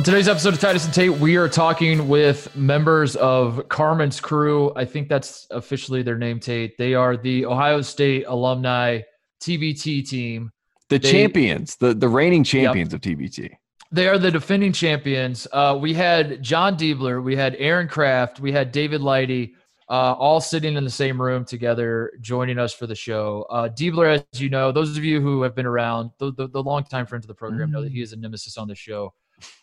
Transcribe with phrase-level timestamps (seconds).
[0.00, 4.72] On today's episode of Titus and Tate, we are talking with members of Carmen's crew.
[4.74, 6.78] I think that's officially their name, Tate.
[6.78, 9.02] They are the Ohio State alumni
[9.42, 10.52] TBT team.
[10.88, 13.50] The They- champions, the, the reigning champions of TBT.
[13.92, 15.46] They are the defending champions.
[15.52, 19.52] Uh, we had Jon Diebler, we had Aaron Kraft, we had David Lighty,
[19.90, 23.44] uh, all sitting in the same room together, joining us for the show.
[23.50, 26.62] Uh, Diebler, as you know, those of you who have been around, the, the, the
[26.62, 29.12] longtime friends of the program know that he is a nemesis on the show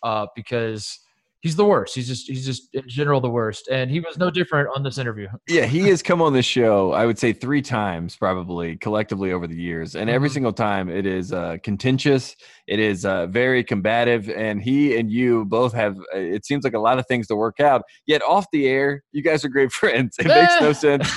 [0.04, 1.00] uh, because
[1.42, 1.94] he's the worst.
[1.96, 4.98] He's just he's just in general the worst, and he was no different on this
[4.98, 5.28] interview.
[5.48, 9.48] Yeah, he has come on the show, I would say three times probably collectively over
[9.48, 9.96] the years.
[9.96, 10.34] And every Mhm.
[10.34, 12.36] single time it is uh, contentious,
[12.68, 14.30] it is uh, very combative.
[14.30, 17.36] And he and you both have, uh, it seems like a lot of things to
[17.36, 17.84] work out.
[18.08, 20.18] Yet off the air, you guys are great friends.
[20.20, 21.08] It makes no sense.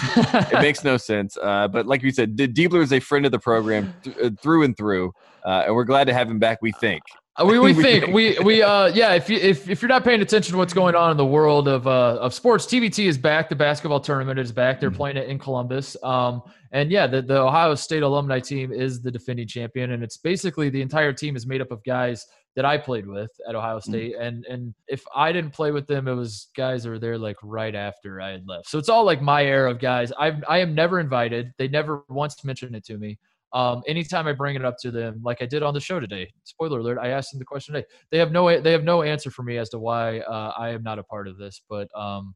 [0.52, 1.37] It makes no sense.
[1.42, 4.63] Uh, but like we said, Diebler is a friend of the program th- uh, through
[4.65, 5.13] and through.
[5.45, 7.02] Uh, and we're glad to have him back, we think.
[7.41, 10.21] Uh, we, we think we we uh yeah if you if, if you're not paying
[10.21, 13.49] attention to what's going on in the world of uh of sports TBT is back.
[13.49, 14.80] The basketball tournament is back.
[14.80, 14.97] They're Mhm.
[14.97, 15.97] playing it in Columbus.
[16.02, 20.16] Um and yeah the, the Ohio State alumni team is the defending champion and it's
[20.16, 23.79] basically the entire team is made up of guys that I played with at Ohio
[23.80, 24.16] State.
[24.21, 27.37] And and if I didn't play with them it was guys that were there like
[27.43, 28.69] right after I had left.
[28.69, 30.13] So it's all like my era of guys.
[30.19, 31.52] I I am never invited.
[31.59, 33.19] They never once mentioned it to me
[33.52, 36.32] um, anytime I bring it up to them, like I did on the show today,
[36.45, 37.87] spoiler alert, I asked them the question today.
[38.10, 40.82] They have no they have no answer for me as to why uh, I am
[40.82, 42.34] not a part of this, but um,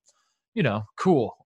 [0.54, 1.36] you know, cool.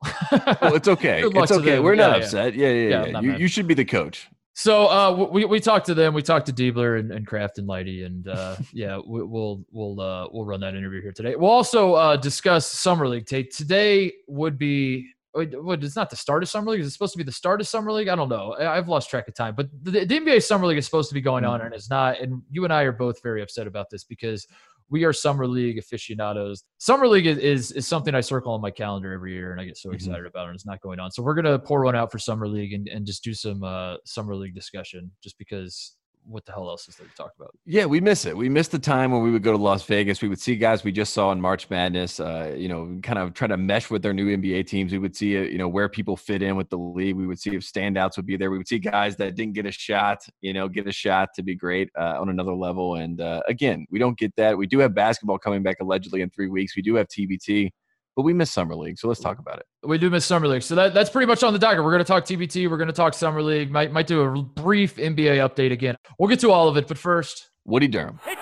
[0.60, 1.22] Well, it's okay.
[1.34, 1.78] It's okay.
[1.78, 2.54] We're not Yeah, upset.
[2.54, 3.20] Yeah, yeah, Yeah, yeah.
[3.20, 3.40] You, mad.
[3.40, 4.28] you should be the coach.
[4.54, 6.12] so uh, we we talked to them.
[6.14, 10.00] We talked to Diebler and, and Kraft and Lighty, and uh, yeah, we, we'll we'll
[10.00, 11.36] uh, we'll run that interview here today.
[11.36, 13.26] We'll also uh, discuss summer league.
[13.26, 15.06] Tate today would be.
[15.34, 16.80] Wait, What it's not the start of summer league?
[16.80, 18.08] Is it supposed to be the start of summer league?
[18.08, 18.54] I don't know.
[18.54, 19.54] I've lost track of time.
[19.54, 22.20] But the, the NBA summer league is supposed to be going on, and it's not.
[22.20, 24.46] And you and I are both very upset about this because
[24.90, 26.64] we are summer league aficionados.
[26.78, 29.64] Summer league is, is is something I circle on my calendar every year, and I
[29.66, 29.94] get so Mhm.
[29.94, 30.48] excited about it.
[30.48, 32.88] And it's not going on, so we're gonna pour one out for summer league and,
[32.88, 35.97] and just do some uh, summer league discussion, just because
[36.28, 37.56] what the hell else is there to talk about?
[37.64, 38.36] Yeah, we miss it.
[38.36, 40.20] We miss the time when we would go to Las Vegas.
[40.20, 42.20] We would see guys we just saw in March Madness.
[42.20, 44.92] Uh, you know, kind of try to mesh with their new NBA teams.
[44.92, 47.16] We would see, uh, you know, where people fit in with the league.
[47.16, 48.50] We would see if standouts would be there.
[48.50, 51.42] We would see guys that didn't get a shot, you know, get a shot to
[51.42, 52.96] be great uh, on another level.
[52.96, 54.56] And uh, again, we don't get that.
[54.56, 56.76] We do have basketball coming back allegedly in three weeks.
[56.76, 57.70] We do have TBT,
[58.18, 58.98] but we miss summer league.
[58.98, 59.66] So let's talk about it.
[59.84, 61.84] We do miss summer league, so that, that's pretty much on the docket.
[61.84, 62.68] We're going to talk TBT.
[62.68, 63.70] We're going to talk summer league.
[63.70, 65.94] Might might do a brief NBA update again.
[66.18, 68.18] We'll get to all of it, but first, Woody Durham.
[68.28, 68.34] He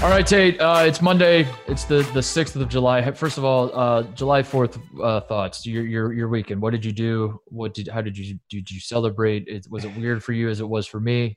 [0.00, 0.60] All right, Tate.
[0.60, 1.44] Uh, it's Monday.
[1.66, 3.10] It's the the sixth of July.
[3.10, 5.66] First of all, uh, July fourth uh, thoughts.
[5.66, 6.62] Your your your weekend.
[6.62, 7.40] What did you do?
[7.46, 9.48] What did how did you did you celebrate?
[9.48, 11.36] It, was it weird for you as it was for me?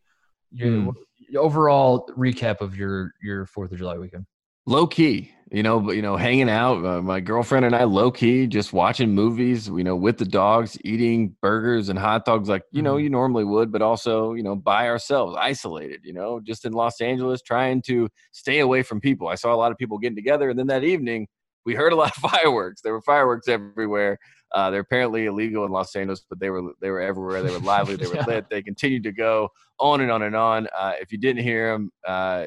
[0.51, 0.93] Your
[1.37, 4.27] overall recap of your your Fourth of July weekend.
[4.67, 8.09] low key you know but you know hanging out uh, my girlfriend and i low
[8.09, 12.63] key just watching movies you know with the dogs eating burgers and hot dogs like
[12.71, 13.03] you know Mhm.
[13.03, 17.01] you normally would but also you know by ourselves isolated you know just in los
[17.01, 19.27] angeles trying to stay away from people.
[19.27, 21.27] I saw a lot of people getting together and then that evening
[21.65, 22.81] we heard a lot of fireworks.
[22.81, 24.17] There were fireworks everywhere.
[24.53, 27.43] Uh, they're apparently illegal in los angeles but they were they were everywhere.
[27.43, 27.97] They were lively.
[27.97, 28.25] They were Yeah.
[28.25, 28.45] lit.
[28.49, 30.67] They continued to go on and on and on.
[30.77, 32.45] Uh, if you didn't hear them uh,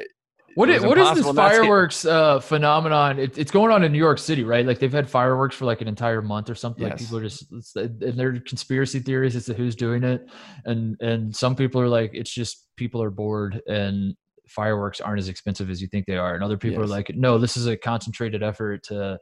[0.54, 3.18] What is, what is this impossible not to- fireworks uh, phenomenon?
[3.18, 4.64] It, it's going on in New York City, right?
[4.64, 6.84] Like they've had fireworks for like an entire month or something.
[6.84, 10.28] Like people are just it's, and their conspiracy theories as to who's doing it,
[10.64, 14.14] and and some people are like it's just people are bored and
[14.48, 16.88] fireworks aren't as expensive as you think they are, and other people Yes.
[16.88, 19.18] are like no, this is a concentrated effort to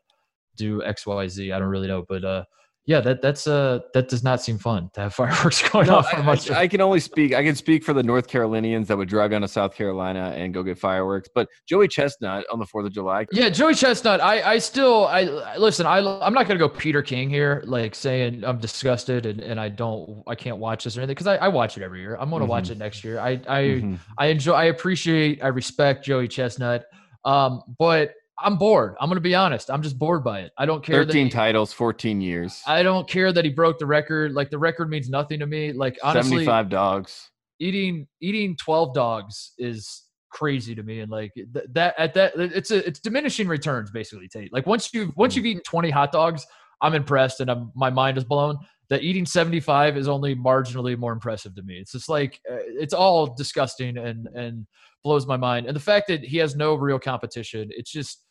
[0.56, 1.52] do X Y Z.
[1.52, 2.44] I don't really know, but uh,
[2.84, 6.10] yeah, that that's uh that does not seem fun to have fireworks going No, off
[6.10, 6.50] for I, much.
[6.50, 7.32] I- I can only speak.
[7.32, 10.52] I can speak for the North Carolinians that would drive down to South Carolina and
[10.52, 11.28] go get fireworks.
[11.34, 13.26] But Joey Chestnut on the Fourth of July.
[13.30, 14.20] Yeah, Joey Chestnut.
[14.20, 15.22] I, I still, I
[15.56, 15.86] listen.
[15.86, 19.68] I, I'm not gonna go Peter King here, like saying I'm disgusted and, and I
[19.68, 22.16] don't, I can't watch this or anything because I, I watch it every year.
[22.18, 22.72] I'm gonna watch Mhm.
[22.72, 23.20] it next year.
[23.20, 23.98] I, I, Mhm.
[24.18, 26.84] I enjoy, I appreciate, I respect Joey Chestnut.
[27.24, 28.94] Um, but I'm bored.
[29.00, 29.70] I'm gonna be honest.
[29.70, 30.52] I'm just bored by it.
[30.58, 31.00] I don't care.
[31.00, 34.32] that Thirteen he- titles, fourteen years, I don't care that he broke the record.
[34.32, 35.72] Like the record means nothing to me.
[35.72, 37.30] Like honestly, seventy-five dogs.
[37.60, 42.70] eating eating 12 dogs is crazy to me and like th- that at that it's
[42.70, 46.46] a it's diminishing returns basically tate like once you've once you've eaten 20 hot dogs
[46.80, 48.56] i'm impressed and I'm, my mind is blown
[48.88, 52.94] that eating 75 is only marginally more impressive to me it's just like uh, it's
[52.94, 54.66] all disgusting and and
[55.04, 58.24] blows my mind and the fact that he has no real competition it's just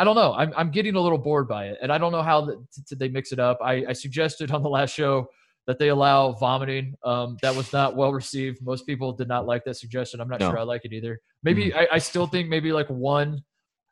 [0.00, 0.32] I don't know.
[0.34, 2.94] I'm I'm getting a little bored by it, and I don't know how the, t-
[2.94, 3.58] they mix it up.
[3.60, 5.26] I, I suggested on the last show
[5.66, 6.94] that they allow vomiting.
[7.04, 8.62] Um, that was not well received.
[8.64, 10.20] Most people did not like that suggestion.
[10.20, 10.50] I'm not No.
[10.50, 11.20] sure I like it either.
[11.42, 13.42] Maybe I, I still think maybe like one,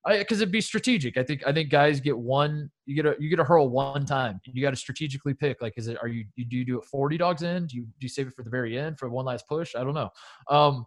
[0.06, 1.16] because it'd be strategic.
[1.16, 2.70] I think I think guys get one.
[2.84, 4.40] You get a you get a hurl one time.
[4.44, 5.60] You got to strategically pick.
[5.60, 7.66] Like, is it are you do you do it 40 dogs in?
[7.66, 9.74] Do you do you save it for the very end for one last push?
[9.74, 10.10] I don't know.
[10.48, 10.86] Um,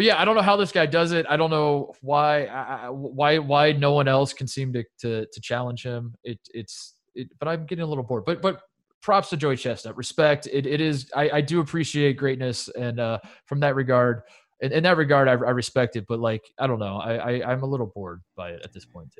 [0.00, 1.26] but yeah, I don't know how this guy does it.
[1.28, 5.40] I don't know why I, why why no one else can seem to to, to
[5.42, 6.14] challenge him.
[6.24, 8.24] It it's it, but I'm getting a little bored.
[8.24, 8.62] But but
[9.02, 9.98] props to Joey Chestnut.
[9.98, 10.48] Respect.
[10.50, 11.10] It it is.
[11.14, 14.22] I I do appreciate greatness, and uh, from that regard,
[14.60, 16.06] in, in that regard, I, I respect it.
[16.08, 18.86] But like I don't know, I, I I'm a little bored by it at this
[18.86, 19.12] point.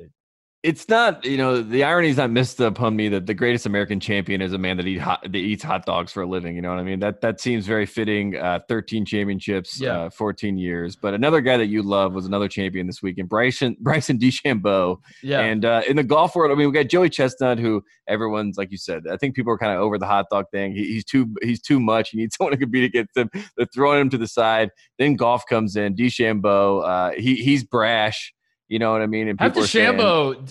[0.63, 3.99] It's not you know the irony is not missed upon me that the greatest american
[3.99, 6.61] champion is a man that eat hot that eats hot dogs for a living you
[6.61, 10.01] know what i mean that that seems very fitting uh 13 championships Yeah.
[10.03, 13.75] uh 14 years but another guy that you love was another champion this weekend bryson
[13.81, 14.97] bryson DeChambeau.
[15.23, 15.39] Yeah.
[15.39, 18.71] and uh in the golf world i mean we got joey chestnut who everyone's like
[18.71, 21.05] you said i think people are kind of over the hot dog thing he, he's
[21.05, 24.17] too he's too much you need someone to compete against him they're throwing him to
[24.17, 24.69] the side
[24.99, 26.83] then golf comes in DeChambeau.
[26.87, 28.31] uh he he's brash
[28.71, 29.27] you know what I mean?
[29.27, 29.99] And Have are saying-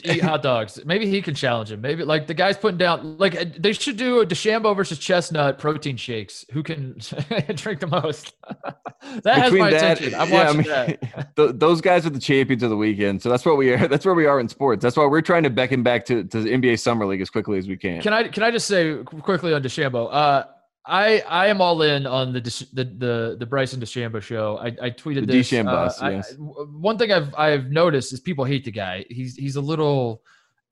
[0.05, 0.79] eat hot dogs.
[0.85, 1.81] Maybe he can challenge him.
[1.81, 5.59] Maybe like the guy's putting down like uh, they should do a DeChambeau versus Chestnut
[5.59, 6.45] protein shakes.
[6.53, 6.99] Who can
[7.55, 8.35] drink the most?
[9.23, 10.21] that has my that- attention.
[10.21, 11.33] I'm yeah, I mean, that.
[11.37, 13.23] th- those guys are the champions of the weekend.
[13.23, 13.89] So that's what we are.
[13.89, 14.83] That's where we are in sports.
[14.83, 17.57] That's why we're trying to beckon back to, to the NBA Summer League as quickly
[17.57, 18.03] as we can.
[18.03, 20.09] Can I can I just say quickly on DeChambeau?
[20.13, 20.45] Uh,
[20.87, 24.59] I I am all in on the the the, the Bryson DeChambeau show.
[24.59, 25.51] I, I tweeted The this.
[25.51, 26.33] DeChambeau, uh, yes.
[26.33, 29.05] I- one thing I've I've noticed is people hate the guy.
[29.11, 30.23] He's he's a little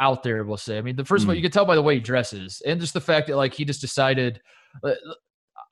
[0.00, 0.44] out there.
[0.44, 0.78] We'll say.
[0.78, 1.38] I mean, the first of all, Mm.
[1.38, 3.64] you can tell by the way he dresses, and just the fact that like he
[3.64, 4.40] just decided.
[4.82, 4.92] uh,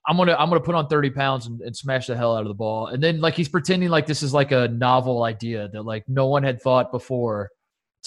[0.09, 2.47] I'm gonna I'm gonna put on 30 pounds and, and smash the hell out of
[2.47, 5.81] the ball, and then like he's pretending like this is like a novel idea that
[5.83, 7.49] like no one had thought before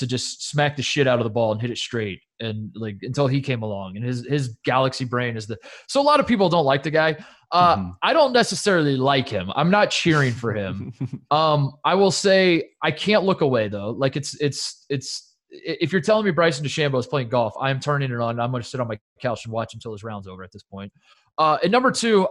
[0.00, 2.96] to just smack the shit out of the ball and hit it straight and like
[3.02, 5.56] until he came along and his his galaxy brain is the
[5.88, 7.16] so a lot of people don't like the guy
[7.52, 7.94] uh Mhm.
[8.02, 10.92] i don't necessarily like him i'm not cheering for him
[11.30, 16.00] um i will say i can't look away though like it's it's it's if you're
[16.00, 18.38] telling me Bryson DeChambeau is playing golf, I'm turning it on.
[18.38, 20.62] I'm going to sit on my couch and watch until his round's over at this
[20.62, 20.92] point.
[21.38, 22.28] Uh, and number two,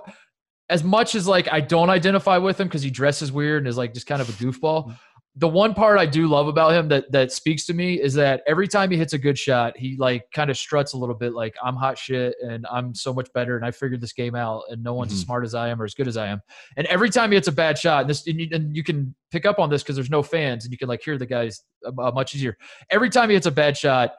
[0.69, 3.75] as much as like I don't identify with him because he dresses weird and is
[3.75, 4.95] like just kind of a goofball,
[5.35, 8.41] the one part I do love about him that that speaks to me is that
[8.47, 11.33] every time he hits a good shot, he like kind of struts a little bit
[11.33, 14.63] like I'm hot shit and I'm so much better and I figured this game out
[14.69, 15.25] and no one's as Mhm.
[15.25, 16.41] smart as I am or as good as I am.
[16.77, 19.15] And every time he hits a bad shot, and this and you, and you can
[19.31, 21.61] pick up on this because there's no fans and you can like hear the guys
[21.85, 22.57] uh, uh, much easier.
[22.89, 24.15] Every time he hits a bad shot,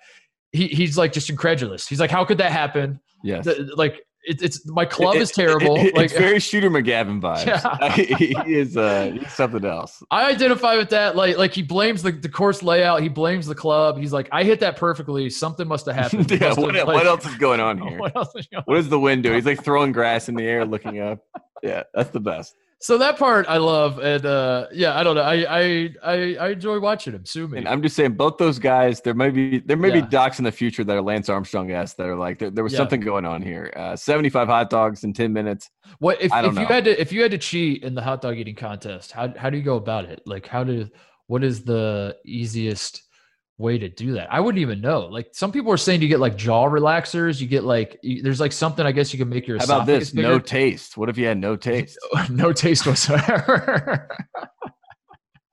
[0.53, 1.87] he, he's like just incredulous.
[1.87, 3.45] He's like, "How could that happen?" yes.
[3.45, 5.77] The- like it, it's my club It- is terrible.
[5.77, 7.47] it- like it's very Shooter McGavin vibes.
[7.47, 7.93] Yeah.
[8.17, 10.03] he is uh, he's something else.
[10.11, 11.17] I identify with that.
[11.17, 13.03] Like like he blames the, the course layout.
[13.03, 13.99] He blames the club.
[13.99, 15.31] He's like, I hit that perfectly.
[15.31, 16.31] Something must have happened.
[16.41, 17.99] Yeah, what, have, what else is going on here?
[17.99, 19.33] What else is going What does the wind do?
[19.33, 21.19] He's like throwing grass in the air, looking up.
[21.63, 22.55] Yeah, that's the best.
[22.83, 25.21] So that part I love, and uh, yeah, I don't know.
[25.23, 27.59] I I I, I enjoy watching him sue me.
[27.59, 30.01] And I'm just saying, both those guys, there may be there may Yeah.
[30.01, 32.65] be docs in the future that are Lance Armstrong esque that are like there, there
[32.65, 32.79] was Yeah.
[32.79, 33.71] something going on here.
[33.77, 35.69] Uh, 75 hot dogs in 10 minutes.
[35.99, 38.39] What if, if you had to if you had to cheat in the hot dog
[38.39, 39.13] eating contest?
[39.13, 40.23] How how do you go about it?
[40.25, 40.89] Like how do
[41.27, 43.03] what is the easiest
[43.61, 44.33] way to do that?
[44.33, 45.01] I wouldn't even know.
[45.07, 47.41] Like some people are saying you get like jaw relaxers.
[47.41, 49.87] You get like you, there's like something I guess you can make your How about
[49.87, 50.09] this?
[50.09, 50.97] esophagus No taste.
[50.97, 51.99] What if you had no taste?
[52.31, 54.09] no taste whatsoever.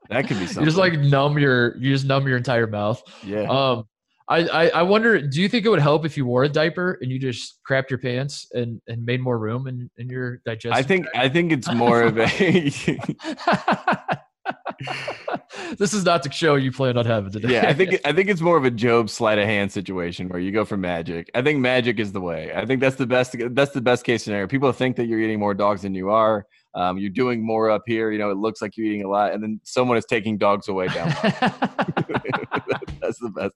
[0.09, 0.61] That could be something.
[0.63, 3.01] you just like numb your you just numb your entire mouth.
[3.23, 3.43] yeah.
[3.43, 3.83] Um,
[4.29, 5.21] I, I I wonder.
[5.21, 7.89] Do you think it would help if you wore a diaper and you just crapped
[7.89, 10.73] your pants and and made more room in in your digestive?
[10.77, 12.27] I think I think it's more of a
[15.77, 17.53] this is not the show you plan on having today.
[17.53, 17.67] yeah.
[17.67, 20.51] I think I think it's more of a Job sleight of hand situation where you
[20.51, 21.29] go for magic.
[21.35, 22.51] I think magic is the way.
[22.53, 23.35] I think that's the best.
[23.51, 24.47] That's the best case scenario.
[24.47, 26.45] People think that you're eating more dogs than you are.
[26.75, 28.11] Um, you're doing more up here.
[28.11, 30.67] You know, it looks like you're eating a lot, and then someone is taking dogs
[30.67, 31.09] away down.
[33.01, 33.53] that's the best.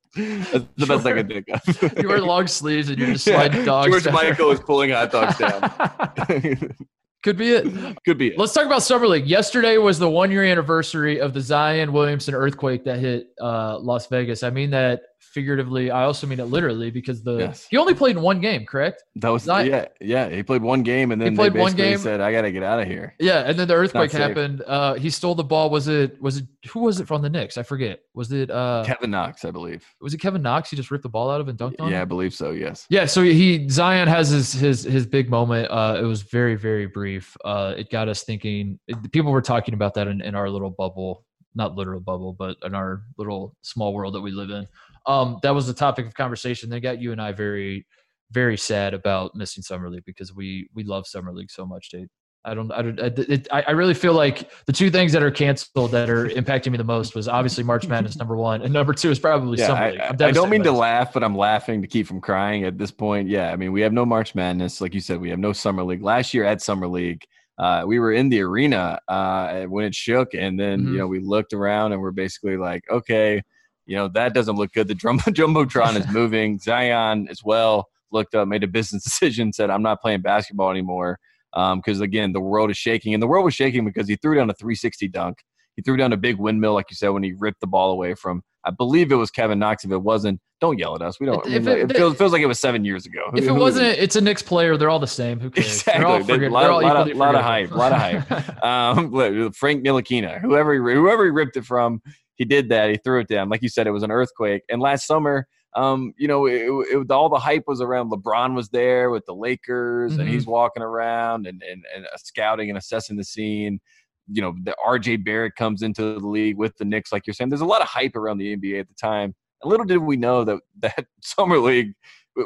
[0.51, 2.01] That's the best I can think of.
[2.01, 3.89] you wear long sleeves and you're just Yeah, sliding dogs.
[3.91, 4.13] George down.
[4.13, 6.75] Michael is pulling hot dogs down.
[7.23, 7.97] Could be it.
[8.05, 8.29] Could be.
[8.29, 8.37] it.
[8.37, 9.27] Let's talk about Summer League.
[9.27, 14.07] Yesterday was the one year anniversary of the Zion Williamson earthquake that hit uh, Las
[14.07, 14.43] Vegas.
[14.43, 15.91] I mean that figuratively.
[15.91, 17.67] I also mean it literally because the Yes.
[17.69, 19.03] he only played in one game, correct?
[19.15, 20.29] That was Zion- yeah, yeah.
[20.29, 21.97] He played one game and then he played they one basically game.
[21.99, 24.61] said, "I got to get out of here." Yeah, and then the earthquake happened.
[24.65, 25.69] Uh, he stole the ball.
[25.69, 27.57] Was it was it who was it from the Knicks?
[27.57, 28.01] I forget.
[28.13, 29.85] Was it uh Kevin Knox, I believe.
[30.01, 30.69] was it Kevin Knox?
[30.69, 31.91] He just ripped the ball out of and dunked on.
[31.91, 32.51] Yeah, I believe so.
[32.51, 32.85] Yes.
[32.89, 35.69] Yeah, so he Zion has his his his big moment.
[35.71, 37.37] Uh, it was very very brief.
[37.45, 38.79] Uh, it got us thinking.
[38.87, 42.55] it- people were talking about that in, in our little bubble not literal bubble, but
[42.63, 44.65] in our little small world that we live in.
[45.05, 46.69] Um, that was the topic of conversation.
[46.69, 47.85] that got you and I very,
[48.31, 52.09] very sad about missing summer league because we we love summer league so much, Tate.
[52.43, 52.71] I don't.
[52.71, 52.99] I don't.
[52.99, 56.71] It, I, I really feel like the two things that are canceled that are impacting
[56.71, 59.67] me the most was obviously March Madness number one, and number two is probably yeah,
[59.67, 59.99] summer I, league.
[60.01, 62.79] I, I'm I don't mean to laugh, but I'm laughing to keep from crying at
[62.79, 63.29] this point.
[63.29, 65.21] Yeah, I mean we have no March Madness, like you said.
[65.21, 66.01] We have no summer league.
[66.01, 67.23] Last year at summer league,
[67.59, 70.91] uh, we were in the arena uh, when it shook, and then Mhm.
[70.93, 73.43] you know we looked around and we're basically like, okay,
[73.85, 74.87] you know that doesn't look good.
[74.87, 76.59] The drum- jumbotron is moving.
[76.59, 81.19] Zion as well looked up, made a business decision, said I'm not playing basketball anymore
[81.53, 84.49] because again the world is shaking, and the world was shaking because he threw down
[84.49, 85.37] a 360 dunk.
[85.77, 88.13] He threw down a big windmill, like you said, when he ripped the ball away
[88.13, 88.43] from.
[88.65, 89.83] I believe it was Kevin Knox.
[89.85, 91.19] If it wasn't, don't yell at us.
[91.19, 91.43] We don't.
[91.47, 93.31] If it- it, feels, feels like it was seven years ago.
[93.33, 94.75] If Who- it wasn't, it's a Knicks player.
[94.77, 95.39] They're all the same.
[95.39, 95.81] Who cares?
[95.83, 96.35] They're all Exactly.
[96.35, 97.97] forget- Lot- they're all lot of- lot of hype, lot of
[98.27, 98.63] hype.
[98.63, 102.01] um, Frank Ntilikina, whoever he, whoever he ripped it from,
[102.41, 102.89] he did that.
[102.89, 103.49] He threw it down.
[103.49, 104.63] Like you said, it was an earthquake.
[104.67, 108.09] And last summer, um, you know, it, it, all the hype was around.
[108.09, 110.31] LeBron was there with the Lakers, and Mhm.
[110.31, 113.79] he's walking around and, and and uh, scouting and assessing the scene.
[114.27, 117.49] You know, the RJ Barrett comes into the league with the Knicks, like you're saying.
[117.51, 119.35] There's a lot of hype around the NBA at the time.
[119.61, 121.93] And little did we know that that summer league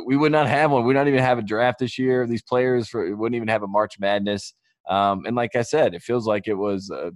[0.05, 0.81] we- would not have one.
[0.81, 2.27] We would not even have a draft this year.
[2.27, 4.53] These players for, wouldn't even have a March Madness.
[4.89, 7.11] Um, and like I said, it feels like it was uh,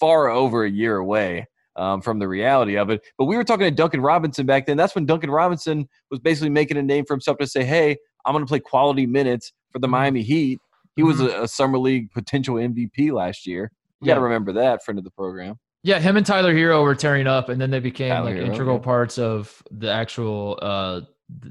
[0.00, 1.46] far over a year away
[1.76, 3.02] um, from the reality of it.
[3.18, 4.76] But we were talking to Duncan Robinson back then.
[4.76, 8.32] That's when Duncan Robinson was basically making a name for himself to say, "Hey, I'm
[8.34, 9.90] going to play quality minutes for the Mhm.
[9.92, 10.58] Miami Heat."
[10.96, 11.32] He was Mhm.
[11.32, 13.70] a, a summer league potential MVP last year.
[14.00, 15.58] You got to remember that friend of the program.
[15.82, 18.46] Yeah, him and Tyler Herro were tearing up, and then they became Tyler like Herro,
[18.46, 18.82] integral yeah.
[18.82, 21.00] parts of the actual uh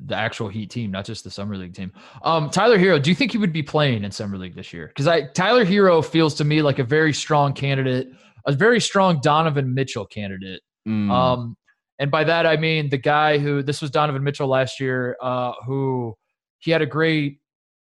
[0.08, 1.94] the actual Heat team, not just the summer league team.
[2.24, 4.88] Um, Tyler Herro, do you think he would be playing in summer league this year?
[4.88, 8.10] Because I Tyler Herro feels to me like a very strong candidate,
[8.46, 10.62] a very strong Donovan Mitchell candidate.
[10.88, 11.12] Mm.
[11.12, 11.56] Um,
[12.00, 15.54] and by that I mean the guy who this was Donovan Mitchell last year, uh,
[15.66, 16.16] who
[16.60, 17.40] he had a great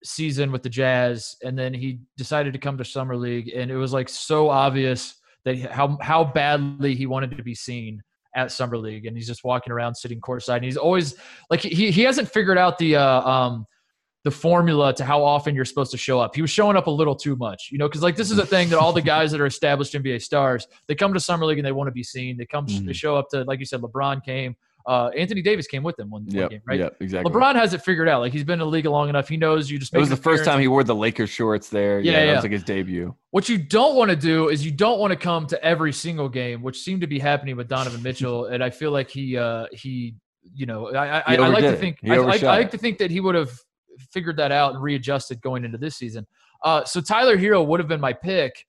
[0.04, 3.78] season with the Jazz, and then he decided to come to summer league, and it
[3.78, 5.16] was like so obvious
[5.46, 8.02] that how how badly he wanted to be seen
[8.36, 11.16] at summer league, and he's just walking around sitting courtside, and he's always
[11.50, 13.66] like he he hasn't figured out the uh, um
[14.24, 16.36] the formula to how often you're supposed to show up.
[16.36, 18.46] He was showing up a little too much, you know, because like this is a
[18.46, 21.58] thing that all the guys that are established NBA stars, they come to summer league
[21.58, 22.38] and they want to be seen.
[22.38, 22.94] They come, they Mhm.
[22.96, 26.26] show up to like you said, LeBron came, uh, Anthony Davis came with them one,
[26.26, 26.80] one game, right?
[26.80, 26.98] Yep.
[27.02, 27.32] Exactly.
[27.32, 28.22] LeBron has it figured out.
[28.22, 29.28] Like he's been in the league long enough.
[29.28, 29.94] He knows you just.
[29.94, 32.00] It was the first time he wore the Lakers shorts there.
[32.00, 32.36] Yeah, that yeah.
[32.36, 33.16] was like his debut.
[33.32, 36.30] What you don't want to do is you don't want to come to every single
[36.30, 38.46] game, which seemed to be happening with Donovan Mitchell.
[38.52, 40.16] And I feel like he, uh, he,
[40.54, 43.12] you know, I, I, I like to think, I, I, I like to think that
[43.12, 43.52] he would have
[44.12, 46.26] figured that out and readjusted going into this season.
[46.64, 48.66] Uh, so Tyler Herro would have been my pick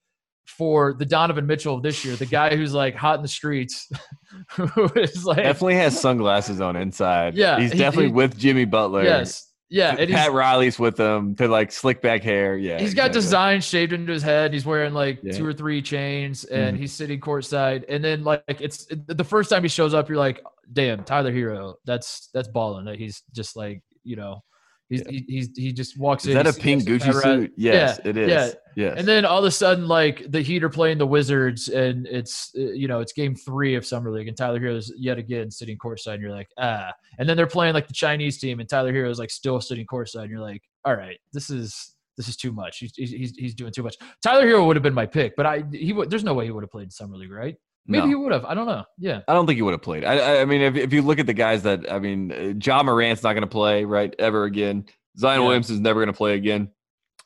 [0.47, 3.89] for the Donovan Mitchell of this year, the guy who's like hot in the streets,
[4.51, 7.35] who is like, Definitely has sunglasses on inside.
[7.37, 9.05] Yeah, He's he- definitely he- with Jimmy Butler.
[9.05, 12.57] yes, yeah, and Pat Riley's with him to like slick back hair.
[12.59, 13.21] Yeah, He's got exactly.
[13.21, 14.53] design shaved into his head.
[14.53, 15.33] He's wearing like Yeah.
[15.33, 16.81] two or three chains, and Mhm.
[16.81, 17.85] he's sitting courtside.
[17.89, 21.77] And then like it's the first time he shows up, you're like, "Damn, Tyler Herro,
[21.87, 24.43] that's that's balling." That he's just like, you know,
[24.93, 25.11] he's Yeah.
[25.11, 26.37] he, he's he just walks Is in.
[26.39, 27.53] Is that a pink Gucci suit?
[27.57, 28.29] Yes, Yeah, it is.
[28.29, 28.51] yeah.
[28.75, 28.95] Yes.
[28.99, 32.51] And then all of a sudden, like the Heat are playing the Wizards, and it's
[32.57, 35.77] uh, you know it's Game Three of Summer League, and Tyler Herro's yet again sitting
[35.77, 36.91] courtside, and you're like, ah.
[37.19, 40.23] And then they're playing like the Chinese team, and Tyler Herro's like still sitting courtside,
[40.23, 42.79] and you're like, all right, this is this is too much.
[42.79, 43.97] He's he's he's, he's doing too much.
[44.23, 45.93] Tyler Herro would have been my pick, but I he.
[46.09, 47.57] There's no way he would have played in Summer League, right?
[47.87, 48.09] Maybe No.
[48.09, 48.45] he would have.
[48.45, 48.85] I don't know.
[48.99, 49.21] Yeah.
[49.27, 50.05] I don't think he would have played.
[50.05, 52.83] I, I, mean, if, if you look at the guys that, I mean, uh, Ja
[52.83, 54.85] Morant's not going to play right ever again.
[55.19, 55.47] Zion Yeah.
[55.47, 56.71] Williamson's never going to play again.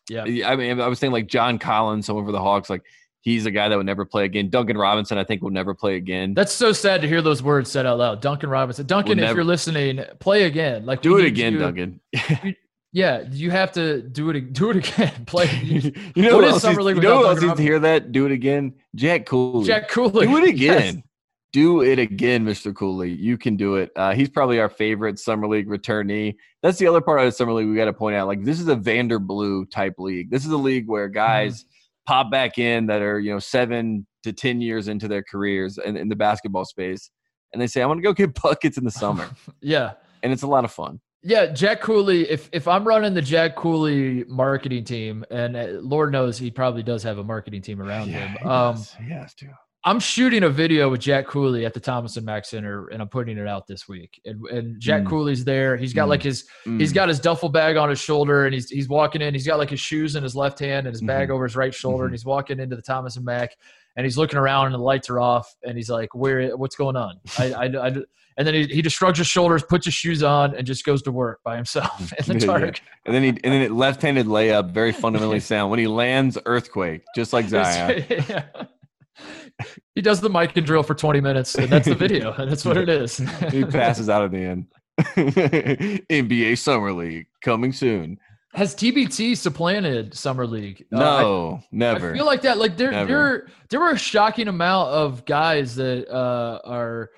[0.08, 0.22] Yeah.
[0.48, 2.82] I mean, I was saying like John Collins, someone for the Hawks, like
[3.20, 4.48] he's a guy that would never play again.
[4.48, 6.32] Duncan Robinson, I think, will never play again.
[6.32, 8.22] That's so sad to hear those words said out loud.
[8.22, 8.86] Duncan Robinson.
[8.86, 10.86] Duncan, if never- you're listening, play again.
[10.86, 12.00] Like Do it again, you- Duncan.
[12.97, 14.53] Yeah, you have to do it.
[14.55, 15.26] Do it again.
[15.26, 15.50] Play.
[15.62, 18.11] you know What else Summer League you know without else needs to hear that?
[18.11, 18.73] Do it again.
[18.95, 19.67] Jack Cooley.
[19.67, 20.26] Jack Cooley.
[20.26, 20.81] Do it Yes.
[20.93, 21.03] again.
[21.53, 22.75] Do it again, Mr.
[22.75, 23.12] Cooley.
[23.12, 23.91] You can do it.
[23.97, 26.37] Uh, he's probably our favorite summer league returnee.
[26.62, 28.29] That's the other part of the summer league we got to point out.
[28.29, 30.31] Like this is a Vander Blue type league.
[30.31, 31.67] This is a league where guys
[32.07, 35.99] pop back in that are you know seven to ten years into their careers in,
[35.99, 37.11] in the basketball space,
[37.53, 39.29] and they say, "I'm going to go get buckets in the summer,"
[39.61, 39.93] Yeah.
[40.23, 40.99] and it's a lot of fun.
[41.28, 42.30] Yeah, Jack Cooley.
[42.30, 46.83] If if I'm running the Jack Cooley marketing team, and uh, Lord knows he probably
[46.85, 48.28] does have a marketing team around him.
[48.40, 48.95] he Um, does.
[48.95, 49.47] he has to.
[49.85, 53.09] I'm shooting a video with Jack Cooley at the Thomas and Mack Center, and I'm
[53.09, 54.21] putting it out this week.
[54.25, 55.09] And, and Jack Mm.
[55.09, 55.76] Cooley's there.
[55.76, 56.11] He's got Mm.
[56.11, 59.35] like his he's got his duffel bag on his shoulder, and he's he's walking in.
[59.35, 61.33] He's got like his shoes in his left hand and his bag Mhm.
[61.33, 62.06] over his right shoulder, Mhm.
[62.06, 63.56] and he's walking into the Thomas and Mack,
[63.97, 66.56] and he's looking around, and the lights are off, and he's like, "Where?
[66.56, 67.97] What's going on?" I, I, I
[68.37, 71.02] and then he, he just shrugs his shoulders, puts his shoes on, and just goes
[71.02, 72.59] to work by himself in the Yeah, yeah.
[72.59, 72.81] dark.
[73.05, 75.71] and then he and then it left-handed layup, very fundamentally sound.
[75.71, 78.05] When he lands, earthquake, just like Zion.
[78.09, 78.45] Yeah.
[79.95, 82.76] He does the Mikan drill for 20 minutes, and that's the video, and that's what
[82.76, 83.16] it is.
[83.50, 84.66] he passes out at the end.
[85.00, 88.19] NBA Summer League coming soon.
[88.55, 90.85] Has TBT supplanted Summer League?
[90.93, 92.11] Uh, I- No, never.
[92.12, 92.59] I feel like that.
[92.59, 93.07] Like there, Never.
[93.07, 97.11] there, there were a shocking amount of guys that uh, are.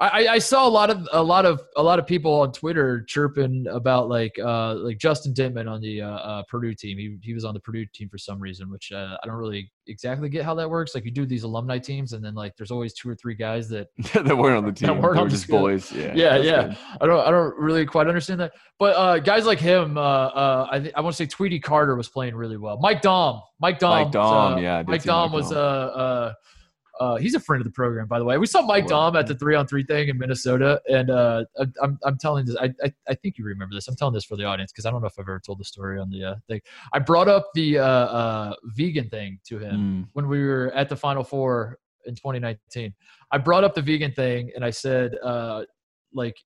[0.00, 3.04] I, I- saw a lot of a lot of a lot of people on Twitter
[3.06, 6.96] chirping about like uh, like Justin Dentmon on the uh, uh, Purdue team.
[6.96, 9.70] He he was on the Purdue team for some reason, which uh, I don't really
[9.88, 10.94] exactly get how that works.
[10.94, 13.68] Like you do these alumni teams, and then like there's always two or three guys
[13.68, 14.86] that that weren't on the team.
[14.88, 15.92] That weren't on just boys.
[15.92, 16.12] Yeah.
[16.14, 16.62] yeah, yeah.
[16.68, 16.76] good.
[17.02, 18.52] I don't, I don't really quite understand that.
[18.78, 21.94] But uh, guys like him, uh, uh, I, th- I want to say Tweety Carter
[21.94, 22.78] was playing really well.
[22.80, 25.98] Mike Daum, Mike Daum, Mike was, Daum, yeah, Mike Daum Mike was, uh, Daum.
[26.30, 26.32] uh,
[27.00, 28.36] uh, he's a friend of the program, by the way.
[28.36, 31.44] We saw Mike Daum at the three on three thing in Minnesota, and uh,
[31.82, 32.56] I'm, I'm telling this.
[32.56, 33.88] I, I, I think you remember this.
[33.88, 35.64] I'm telling this for the audience because I don't know if I've ever told the
[35.64, 36.60] story on the uh, thing.
[36.92, 40.08] I brought up the uh, uh, vegan thing to him Mm.
[40.12, 42.92] when we were at the Final Four in 2019.
[43.32, 45.64] I brought up the vegan thing and I said, uh,
[46.12, 46.36] like,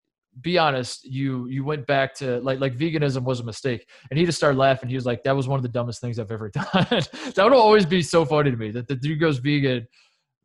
[0.41, 4.25] be honest, you you went back to like like veganism was a mistake, and he
[4.25, 4.89] just started laughing.
[4.89, 7.53] He was like, "That was one of the dumbest things I've ever done." that would
[7.53, 9.87] always be so funny to me that the dude goes vegan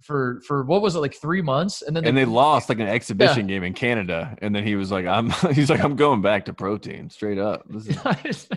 [0.01, 2.87] for for what was it like three months, and then And they lost like an
[2.87, 6.45] exhibition game in Canada, and then he was like, "I'm," he's like, "I'm going back
[6.45, 7.97] to protein straight up." This is,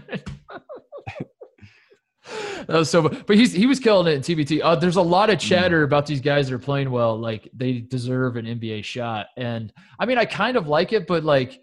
[2.67, 4.61] that was so but he's he was killing it in TBT.
[4.63, 5.41] Uh, there's a lot of Mm.
[5.41, 9.27] chatter about these guys that are playing well, like they deserve an NBA shot.
[9.37, 11.61] And I mean, I kind of like it, but like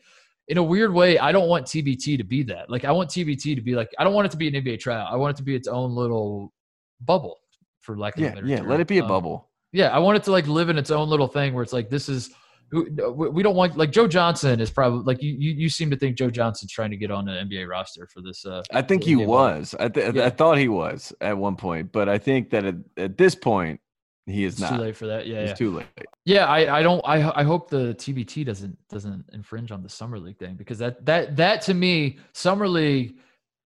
[0.49, 2.69] in a weird way, I don't want TBT to be that.
[2.69, 4.79] Like I want TBT to be like I don't want it to be an NBA
[4.79, 5.11] tryout.
[5.11, 6.51] I want it to be its own little
[6.99, 7.37] bubble,
[7.79, 8.57] for lack of a yeah, better yeah.
[8.57, 8.67] term.
[8.67, 9.48] Let it be a Um, bubble.
[9.71, 11.89] Yeah, I want it to like live in its own little thing where it's like
[11.89, 12.31] this is
[12.71, 16.15] we don't want like Joe Johnson is probably like you you, you seem to think
[16.17, 19.15] Joe Johnson's trying to get on the NBA roster for this uh I think he
[19.15, 19.75] NBA was.
[19.79, 20.25] I, th- Yeah.
[20.25, 23.79] I thought he was at one point, but I think that at, at this point
[24.27, 24.75] he is It's not.
[24.77, 25.25] too late for that.
[25.25, 25.55] Yeah, It's yeah.
[25.55, 25.87] too late.
[26.25, 30.19] Yeah, I, I don't I I hope the TBT doesn't doesn't infringe on the summer
[30.19, 33.15] league thing because that that that to me summer league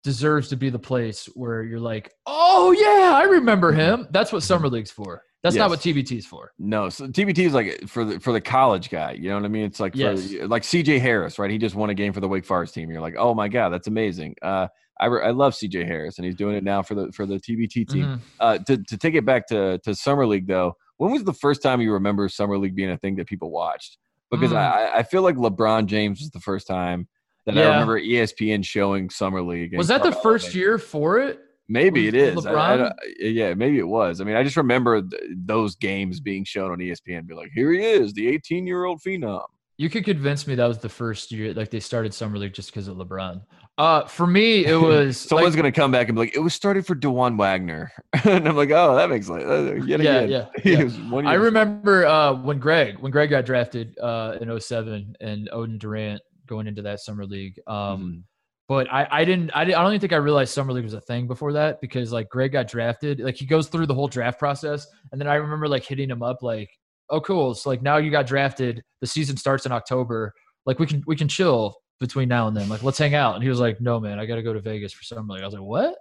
[0.04, 4.42] deserves to be the place where you're like, "Oh yeah, I remember him." That's what
[4.42, 5.22] summer league's for.
[5.42, 6.52] That's not what TBT is for.
[6.58, 9.12] No, so TBT is like for the for the college guy.
[9.12, 9.64] You know what I mean?
[9.64, 10.32] It's like for, Yes.
[10.46, 11.50] like CJ Harris, right?
[11.50, 12.90] He just won a game for the Wake Forest team.
[12.90, 14.34] You're like, oh my god, that's amazing.
[14.42, 14.68] Uh,
[15.00, 17.36] I re- I love CJ Harris, and he's doing it now for the for the
[17.40, 18.04] TBT team.
[18.04, 18.18] Mhm.
[18.38, 21.62] Uh, to to take it back to to summer league though, when was the first
[21.62, 23.96] time you remember summer league being a thing that people watched?
[24.30, 24.56] Because Mm.
[24.56, 27.08] I I feel like LeBron James was the first time
[27.46, 29.74] that I remember ESPN showing summer league.
[29.74, 31.40] Was that the first year for it?
[31.70, 32.44] Maybe it is.
[32.44, 32.52] I-
[32.84, 34.20] I yeah, maybe it was.
[34.20, 37.26] I mean, I just remember th- those games being shown on ESPN.
[37.26, 39.44] Be like, here he is, the 18 year old phenom.
[39.78, 42.70] You could convince me that was the first year, like they started summer league just
[42.70, 43.40] because of LeBron.
[43.78, 46.52] Uh, for me, it was Someone's like, gonna come back and be like, it was
[46.52, 47.90] started for Dajuan Wagner,
[48.24, 50.48] and I'm like, oh, that makes like uh, yet Yeah, again.
[50.64, 51.20] yeah, yeah.
[51.26, 56.20] I remember uh, when Greg when Greg got drafted uh, in 07 and Oden Durant
[56.46, 57.58] going into that summer league.
[57.66, 58.22] Um, Mhm.
[58.70, 60.94] But I, I didn't I, didn't I don't even think I realized summer league was
[60.94, 64.06] a thing before that because like Greg got drafted like he goes through the whole
[64.06, 66.70] draft process and then I remember like hitting him up like
[67.08, 70.32] oh cool so like now you got drafted the season starts in October
[70.66, 73.34] like we can we can chill between now and then like let's hang out.
[73.34, 75.42] And he was like no man I got to go to Vegas for summer league.
[75.42, 75.96] I was like what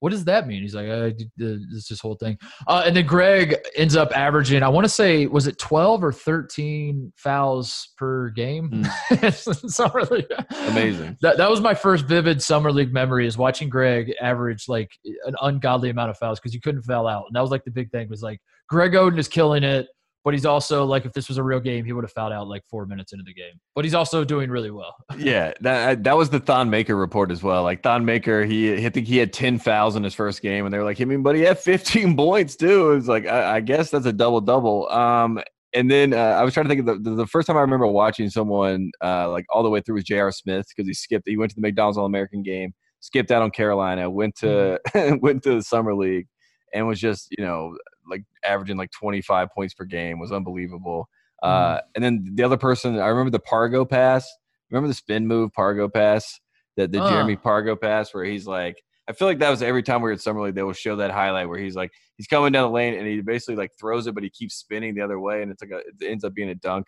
[0.00, 0.62] what does that mean?
[0.62, 2.38] He's like, uh, d- this whole thing.
[2.66, 6.12] Uh, and then Greg ends up averaging, I want to say, was it 12 or
[6.12, 8.84] 13 fouls per game?
[9.30, 10.26] Summer league.
[10.68, 11.16] Amazing.
[11.20, 14.90] That, that was my first vivid summer league memory is watching Greg average like
[15.26, 17.24] an ungodly amount of fouls because you couldn't foul out.
[17.26, 19.88] And that was like the big thing was like Greg Oden is killing it.
[20.24, 22.48] But he's also like, if this was a real game, he would have fouled out
[22.48, 23.54] like four minutes into the game.
[23.74, 24.94] But he's also doing really well.
[25.18, 27.62] yeah, that that was the Thon Maker report as well.
[27.62, 30.74] Like Thon Maker, he I think he had 10 fouls in his first game, and
[30.74, 32.92] they were like, I mean, but he had 15 points too.
[32.92, 34.88] it's like, I, I guess that's a double double.
[34.90, 35.40] Um,
[35.74, 37.86] and then uh, I was trying to think of the, the, first time I remember
[37.86, 40.32] watching someone uh, like all the way through was J.R.
[40.32, 41.28] Smith because he skipped.
[41.28, 44.80] He went to the McDonald's All American game, skipped out on Carolina, went to
[45.20, 46.26] went to the summer league,
[46.74, 47.76] and was just you know
[48.08, 51.08] like averaging like 25 points per game was unbelievable.
[51.42, 54.28] Uh, and then the other person, I remember the Pargo pass.
[54.70, 56.40] Remember the spin move Pargo pass,
[56.76, 57.10] that the Uh.
[57.10, 60.12] Jeremy Pargo pass, where he's like, I feel like that was every time we were
[60.12, 62.74] at Summer League, they will show that highlight where he's like he's coming down the
[62.74, 65.50] lane and he basically like throws it, but he keeps spinning the other way, and
[65.50, 66.86] it's like a, it ends up being a dunk.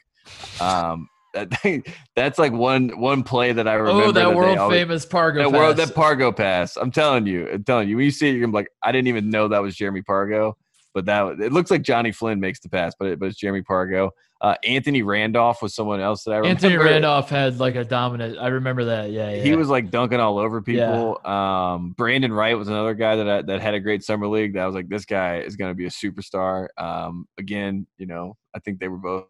[0.60, 1.82] Um, that thing,
[2.16, 4.02] that's like one one play that I remember.
[4.02, 5.52] Oh, that, that world always, famous Pargo that pass.
[5.58, 6.76] world that Pargo pass.
[6.76, 7.96] I'm telling you, I'm telling you.
[7.96, 10.02] When you see it, you're gonna be like, I didn't even know that was Jeremy
[10.02, 10.54] Pargo.
[10.94, 13.62] But that it looks like Johnny Flynn makes the pass, but it, but it's Jeremy
[13.62, 14.10] Pargo.
[14.42, 16.66] Uh, Anthony Randolph was someone else that I remember.
[16.66, 18.38] Anthony Randolph had like a dominant.
[18.38, 19.10] I remember that.
[19.10, 19.42] Yeah, yeah.
[19.42, 21.20] He was like dunking all over people.
[21.26, 24.54] Um, Brandon Wright was another guy that I, that had a great summer league.
[24.54, 26.68] That I was like, this guy is going to be a superstar.
[26.78, 29.26] Um, again, you know, I think they were both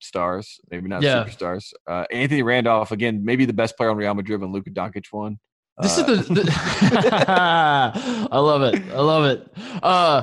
[0.00, 1.24] stars, maybe not Yeah.
[1.24, 1.72] superstars.
[1.88, 5.38] Uh, Anthony Randolph, again, maybe the best player on Real Madrid when Luka Doncic won.
[5.80, 6.42] This Uh, is the, the
[7.28, 8.82] I love it.
[8.92, 9.48] I love it.
[9.82, 10.22] Uh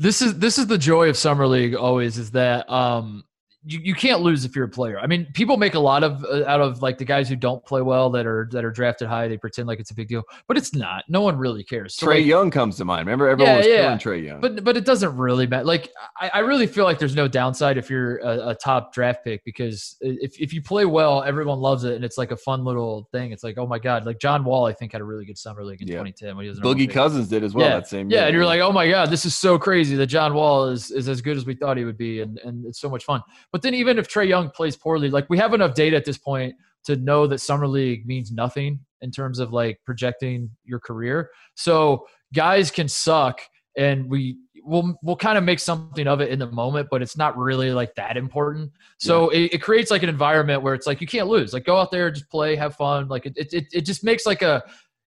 [0.00, 3.22] this is this is the joy of summer league always is that um
[3.66, 4.98] you, you can't lose if you're a player.
[4.98, 7.62] I mean, people make a lot of uh, out of like the guys who don't
[7.66, 9.28] play well that are that are drafted high.
[9.28, 11.04] They pretend like it's a big deal, but it's not.
[11.08, 11.94] No one really cares.
[11.94, 13.00] So, Trae like, Young comes to mind.
[13.06, 13.76] Remember, everyone Yeah, was yeah.
[13.82, 14.40] killing Trae Young.
[14.40, 15.64] but but it doesn't really matter.
[15.64, 19.24] Like I, I really feel like there's no downside if you're a, a top draft
[19.24, 22.64] pick because if if you play well, everyone loves it and it's like a fun
[22.64, 23.30] little thing.
[23.32, 25.62] It's like oh my god, like John Wall I think had a really good summer
[25.64, 25.94] league in Yeah.
[25.96, 26.90] 2010 when he was an Boogie.
[26.90, 27.74] Cousins did as well Yeah.
[27.74, 28.20] that same year.
[28.20, 30.90] Yeah, and you're like, oh my god, this is so crazy that John Wall is
[30.90, 33.20] is as good as we thought he would be, and and it's so much fun.
[33.52, 36.18] But then even if Trae Young plays poorly, like we have enough data at this
[36.18, 41.30] point to know that summer league means nothing in terms of like projecting your career.
[41.54, 43.40] So guys can suck,
[43.76, 47.16] and we we'll we'll kind of make something of it in the moment, but it's
[47.16, 48.70] not really like that important.
[48.98, 51.52] So it, it creates like an environment where it's like you can't lose.
[51.52, 53.08] Like go out there, just play, have fun.
[53.08, 54.62] Like it, it, it just makes like a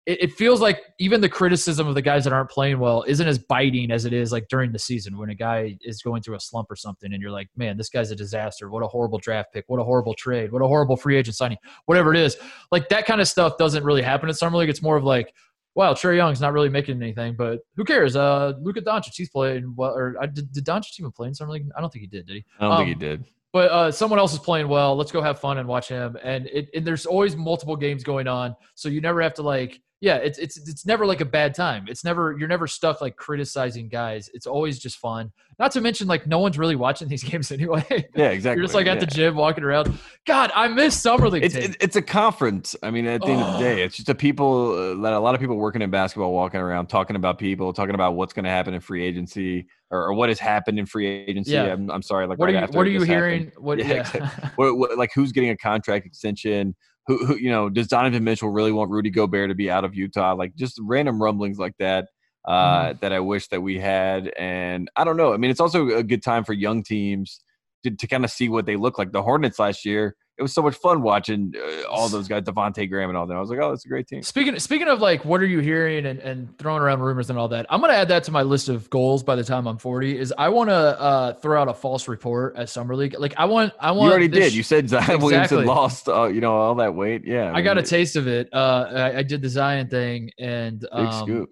[0.06, 3.26] it, it feels like even the criticism of the guys that aren't playing well isn't
[3.26, 6.34] as biting as it is like during the season when a guy is going through
[6.34, 8.70] a slump or something and you're like, man, this guy's a disaster.
[8.70, 9.64] What a horrible draft pick.
[9.68, 10.52] What a horrible trade.
[10.52, 11.58] What a horrible free agent signing.
[11.86, 12.36] Whatever it is.
[12.70, 14.70] Like that kind of stuff doesn't really happen in summer league.
[14.70, 15.32] It's more of like,
[15.74, 18.16] wow, Trae Young's not really making anything, but who cares?
[18.16, 19.94] Uh, Luka Doncic, he's playing well.
[19.94, 21.68] Or I, did, did Doncic even play in summer league?
[21.76, 22.26] I don't think he did.
[22.26, 22.44] Did he?
[22.58, 23.24] I don't think um, he did.
[23.52, 24.96] but uh, someone else is playing well.
[24.96, 26.18] Let's go have fun and watch him.
[26.22, 29.80] And it, and there's always multiple games going on, so you never have to like,
[30.02, 31.84] yeah, it's it's it's never like a bad time.
[31.86, 34.28] It's never you're never stuck like criticizing guys.
[34.34, 35.30] It's always just fun.
[35.60, 37.84] Not to mention like no one's really watching these games anyway.
[38.16, 38.58] Yeah, exactly.
[38.58, 39.96] You're just like at the gym walking around.
[40.26, 41.44] God, I miss summer league.
[41.44, 42.74] It's, it's it's a conference.
[42.82, 45.20] I mean, at the end of the day, it's just a people uh, that a
[45.20, 48.44] lot of people working in basketball, walking around, talking about people, talking about what's going
[48.44, 51.52] to happen in free agency or, or what has happened in free agency.
[51.52, 51.72] Yeah.
[51.72, 53.08] I'm, I'm sorry, like what are you what are you happened.
[53.08, 53.52] hearing?
[53.56, 54.00] What Yeah, yeah.
[54.00, 54.50] exactly.
[54.56, 56.74] What, what, like who's getting a contract extension?
[57.06, 59.94] Who, who, you know, does Donovan Mitchell really want Rudy Gobert to be out of
[59.94, 60.34] Utah?
[60.34, 62.08] Like just random rumblings like that
[62.46, 62.98] uh, Mm-hmm.
[63.00, 64.28] that I wish that we had.
[64.38, 65.32] And I don't know.
[65.32, 67.40] I mean, it's also a good time for young teams
[67.84, 69.12] to, to kind of see what they look like.
[69.12, 72.88] The Hornets last year, it was so much fun watching uh, all those guys, Devontae
[72.90, 73.34] Graham and all that.
[73.36, 74.22] I was like, oh, that's a great team.
[74.22, 77.46] Speaking speaking of like what are you hearing and, and throwing around rumors and all
[77.48, 80.18] that, I'm gonna add that to my list of goals by the time I'm 40.
[80.18, 83.14] Is I want to uh, throw out a false report at summer league.
[83.16, 84.52] Like I want I want You already did.
[84.52, 85.18] You said Zion Exactly.
[85.24, 87.22] Williamson lost, uh, you know, all that weight.
[87.24, 88.48] Yeah, I got a taste of it.
[88.52, 91.50] Uh, I, I did the Zion thing, and Big um, scoop.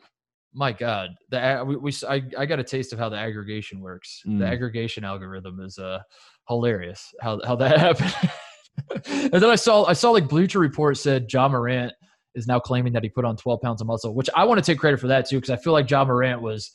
[0.52, 4.22] my God, the we, we I, I got a taste of how the aggregation works.
[4.24, 4.50] The Mm.
[4.50, 6.00] aggregation algorithm is uh
[6.48, 7.12] hilarious.
[7.20, 8.12] How how that happened.
[9.06, 11.92] and then I saw I saw like Bleacher Report said Ja Morant
[12.34, 14.64] is now claiming that he put on 12 pounds of muscle, which I want to
[14.64, 16.70] take credit for that too because I feel like Ja Morant was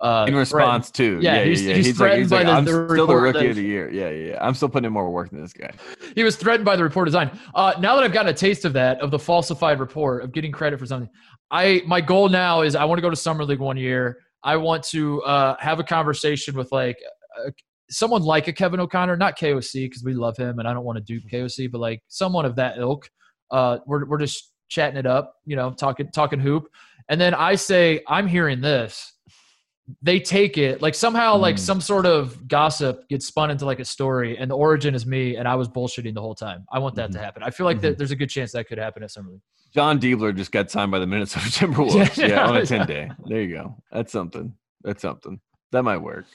[0.00, 1.74] uh, in response to Yeah, yeah, yeah, he's- yeah.
[1.74, 3.90] he's like, threatened by the- I'm the still the rookie that- of the year.
[3.90, 4.38] Yeah, yeah, yeah.
[4.46, 5.72] I'm still putting in more work than this guy.
[6.14, 7.36] he was threatened by the report design.
[7.54, 10.52] Uh, now that I've gotten a taste of that, of the falsified report, of getting
[10.52, 11.08] credit for something,
[11.50, 14.18] I my goal now is I want to go to summer league one year.
[14.44, 16.98] I want to uh, have a conversation with like
[17.90, 20.98] someone like a Kevin O'Connor, not KOC because we love him and I don't want
[20.98, 23.08] to do KOC, but like someone of that ilk.
[23.50, 26.68] Uh, we're we're just chatting it up, you know, talking talking hoop,
[27.08, 29.14] and then I say I'm hearing this.
[30.02, 31.60] They take it like somehow like Mm.
[31.60, 35.36] some sort of gossip gets spun into like a story, and the origin is me,
[35.36, 36.66] and I was bullshitting the whole time.
[36.70, 37.42] I want that to happen.
[37.42, 39.40] I feel like that there's a good chance that could happen at Summer League.
[39.74, 42.16] Jon Diebler just got signed by the Minnesota Timberwolves.
[42.18, 42.26] Yeah.
[42.26, 43.10] yeah, on a 10 day.
[43.26, 43.76] There you go.
[43.90, 44.52] That's something.
[44.82, 45.40] That's something.
[45.70, 46.26] That might work.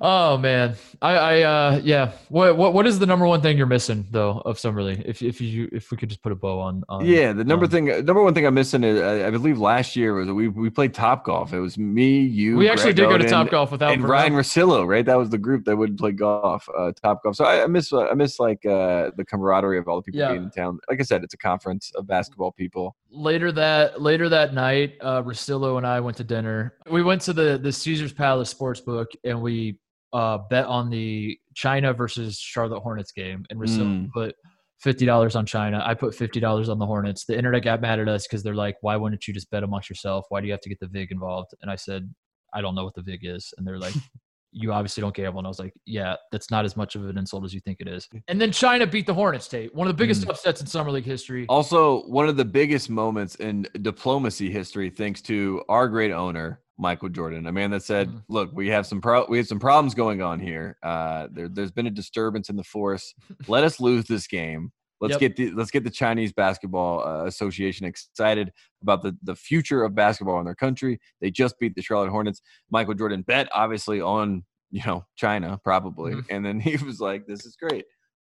[0.00, 2.12] Oh man, I, I, uh, yeah.
[2.30, 5.02] What, what, what is the number one thing you're missing though of Summer League?
[5.04, 7.66] If, if you, if we could just put a bow on, on Yeah, the number
[7.66, 10.48] um, thing, number one thing I'm missing is I, I believe last year was we
[10.48, 11.52] we played Top Golf.
[11.52, 14.32] It was me, you, we actually Greg did go to Top Golf without and Ryan
[14.32, 15.04] Rosillo, right?
[15.04, 17.36] That was the group that would play golf, uh, Top Golf.
[17.36, 20.20] So I, I miss uh, I miss like uh, the camaraderie of all the people
[20.20, 20.32] Yeah.
[20.32, 20.78] being in town.
[20.88, 22.96] Like I said, it's a conference of basketball people.
[23.10, 26.76] later that later that night, uh, Rosillo and I went to dinner.
[26.90, 29.78] We went to the the Caesar's Palace Sportsbook and we
[30.12, 34.10] uh, bet on the China versus Charlotte Hornets game, and Rosillo Mm.
[34.10, 34.34] put
[34.80, 35.82] fifty dollars on China.
[35.84, 37.24] I put fifty dollars on the Hornets.
[37.24, 39.88] The internet got mad at us because they're like, "Why wouldn't you just bet amongst
[39.88, 40.26] yourself?
[40.28, 42.12] Why do you have to get the vig involved?" And I said,
[42.52, 43.94] "I don't know what the vig is." And they're like,
[44.52, 47.16] "You obviously don't gamble." And I was like, "Yeah, that's not as much of an
[47.16, 49.74] insult as you think it is." And then China beat the Hornets, Tate.
[49.74, 50.30] One of the biggest Mm.
[50.30, 51.46] upsets in summer league history.
[51.48, 57.08] Also, one of the biggest moments in diplomacy history, thanks to our great owner Michael
[57.08, 58.24] Jordan, a man that said, Mhm.
[58.28, 60.76] "Look, we have some pro- we have some problems going on here.
[60.82, 63.14] Uh, there, there's been a disturbance in the force.
[63.48, 64.72] Let us lose this game.
[65.00, 65.20] Let's Yep.
[65.20, 69.94] get the let's get the Chinese Basketball uh, Association excited about the the future of
[69.94, 71.00] basketball in their country.
[71.20, 72.42] They just beat the Charlotte Hornets.
[72.70, 76.26] Michael Jordan bet obviously on you know China probably, Mhm.
[76.30, 77.84] and then he was like, "This is great.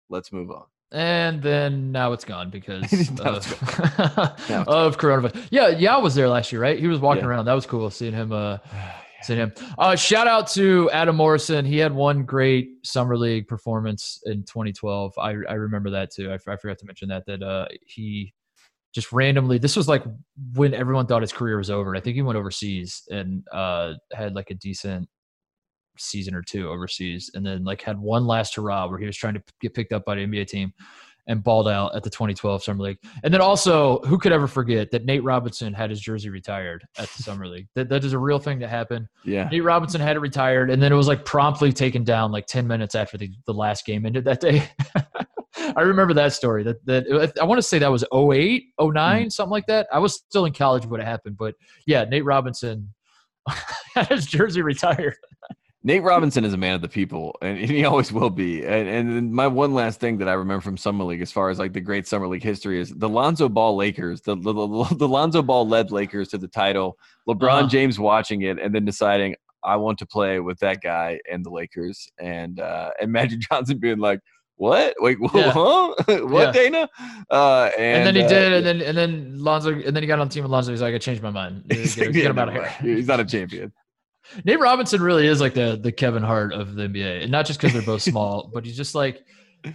[0.10, 5.47] Let's move on." And then now it's gone because of, it's it's of coronavirus.
[5.52, 6.80] Yeah, Yao was there last year, right?
[6.80, 7.30] He was walking Yeah.
[7.30, 7.45] around.
[7.45, 8.32] That was cool seeing him.
[8.32, 8.58] Uh,
[9.23, 9.54] seeing him.
[9.78, 11.65] Uh, shout out to Adam Morrison.
[11.65, 15.13] He had one great summer league performance in 2012.
[15.17, 16.32] I I remember that too.
[16.32, 18.34] I, I forgot to mention that that uh, he
[18.93, 19.58] just randomly.
[19.58, 20.04] This was like
[20.54, 21.95] when everyone thought his career was over.
[21.95, 25.10] I think he went overseas and uh, had like a decent
[25.98, 29.34] season or two overseas, and then like had one last hurrah where he was trying
[29.36, 30.74] to get picked up by the NBA team
[31.28, 32.98] and balled out at the 2012 Summer League.
[33.24, 37.10] And then also, who could ever forget that Nate Robinson had his jersey retired at
[37.10, 37.68] the Summer League?
[37.76, 39.08] That that is a real thing that happened.
[39.26, 39.48] Yeah.
[39.50, 42.68] Nate Robinson had it retired, and then it was like promptly taken down like 10
[42.68, 44.70] minutes after the, the last game ended that day.
[45.76, 46.64] I remember that story.
[46.64, 48.94] That that I want to say that was 08, 09,
[49.26, 49.32] mm.
[49.32, 49.88] something like that.
[49.92, 51.56] I was still in college when it happened, but
[51.86, 52.94] yeah, Nate Robinson
[53.96, 55.16] had his jersey retired.
[55.88, 58.65] Nate Robinson is a man of the people, and he always will be.
[58.65, 61.60] And, and my one last thing that I remember from Summer League, as far as
[61.60, 64.19] like the great Summer League history, is the Lonzo Ball Lakers.
[64.19, 66.97] The the, the, the Lonzo Ball led Lakers to the title.
[67.26, 67.67] LeBron Uh-huh.
[67.69, 71.50] James watching it and then deciding I want to play with that guy and the
[71.50, 74.19] Lakers, and uh, and Magic Johnson being like,
[74.58, 74.93] "What?
[75.00, 75.52] Wait, Yeah.
[75.52, 75.93] huh?
[76.06, 76.52] what, Yeah.
[76.52, 76.89] Dana?"
[77.32, 80.08] Uh, and, And, then he uh, did, and then and then Lonzo, and then he
[80.08, 80.71] got on the team with Lonzo.
[80.71, 81.63] He's like, I changed my mind.
[81.71, 82.76] He's get like, him "Yeah, out of never here.
[82.82, 82.97] mind.
[82.97, 83.71] He's not a champion.
[84.46, 87.60] Nate Robinson really is like the the Kevin Hart of the NBA, and not just
[87.60, 89.26] because they're both small, but he's just like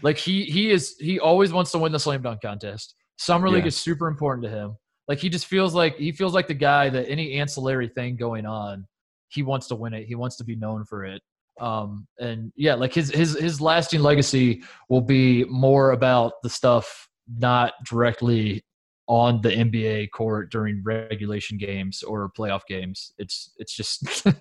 [0.02, 2.94] like he he is he always wants to win the slam dunk contest.
[3.18, 3.68] Summer league Yeah.
[3.68, 4.76] is super important to him.
[5.08, 8.46] Like he just feels like he feels like the guy that any ancillary thing going
[8.46, 8.86] on,
[9.28, 10.06] he wants to win it.
[10.06, 11.20] He wants to be known for it.
[11.60, 17.08] Um and yeah, like his his his lasting legacy will be more about the stuff
[17.38, 18.64] not directly
[19.12, 23.12] on the NBA court during regulation games or playoff games.
[23.18, 24.34] It's it's just the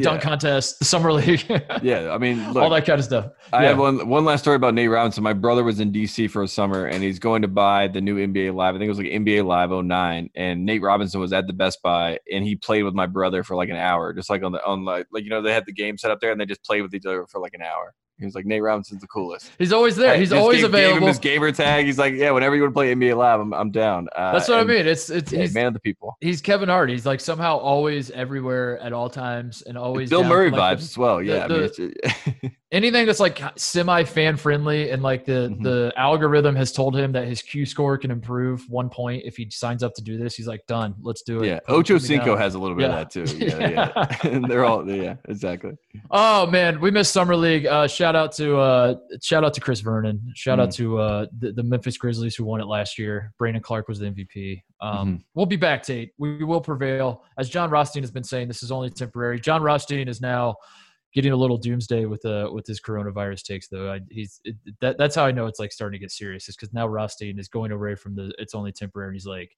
[0.00, 1.42] dunk contest, the summer league,
[1.82, 3.32] Yeah, I mean, look, all that kind of stuff.
[3.52, 3.70] I Yeah.
[3.70, 5.24] have one one last story about Nate Robinson.
[5.24, 8.16] My brother was in DC for a summer and he's going to buy the new
[8.24, 8.76] NBA Live.
[8.76, 11.82] I think it was like NBA Live 09 and Nate Robinson was at the Best
[11.82, 14.64] Buy and he played with my brother for like an hour just like on the
[14.64, 16.62] on like like you know they had the game set up there and they just
[16.62, 17.92] played with each other for like an hour.
[18.18, 19.50] He was like Nate Robinson's the coolest.
[19.58, 20.16] He's always there.
[20.16, 21.02] He's always gave, Gave available.
[21.02, 21.84] him his gamer tag.
[21.84, 24.08] He's like, yeah, whenever you want to play NBA Live, I'm, I'm down.
[24.16, 24.86] Uh, That's what I mean.
[24.86, 26.16] It's it's yeah, he's, man of the people.
[26.20, 26.88] he's Kevin Hart.
[26.88, 30.84] He's like somehow always everywhere at all times and always Bill Murray like, vibes the-
[30.84, 31.22] as well.
[31.22, 35.62] Yeah, I mean, anything that's like semi fan friendly and like the Mhm.
[35.62, 39.48] the algorithm has told him that his Q score can improve one point if he
[39.50, 40.34] signs up to do this.
[40.34, 40.94] He's like, done.
[41.00, 41.46] Let's do it.
[41.46, 41.60] yeah.
[41.68, 42.98] Ocho Cinco has a little bit Yeah.
[43.00, 43.36] of that too.
[43.46, 44.28] Yeah, yeah.
[44.28, 45.72] and they're all yeah, exactly.
[46.10, 47.66] Oh man, we missed summer league.
[47.66, 50.32] Uh, shout out to uh, shout out to Chris Vernon.
[50.34, 50.62] Shout Mm.
[50.62, 53.32] out to uh, the, the Memphis Grizzlies who won it last year.
[53.38, 54.62] Brandon Clarke was the MVP.
[54.80, 55.16] Um, Mm-hmm.
[55.34, 56.10] We'll be back, Tate.
[56.18, 57.22] We will prevail.
[57.38, 59.38] As Jon Rothstein has been saying, this is only temporary.
[59.40, 60.56] Jon Rothstein is now
[61.16, 63.90] getting a little doomsday with uh with his coronavirus takes though.
[63.90, 66.48] I, he's it, that that's how I know it's like starting to get serious.
[66.48, 69.08] Is because now Rothstein is going away from the it's only temporary.
[69.08, 69.56] And he's like,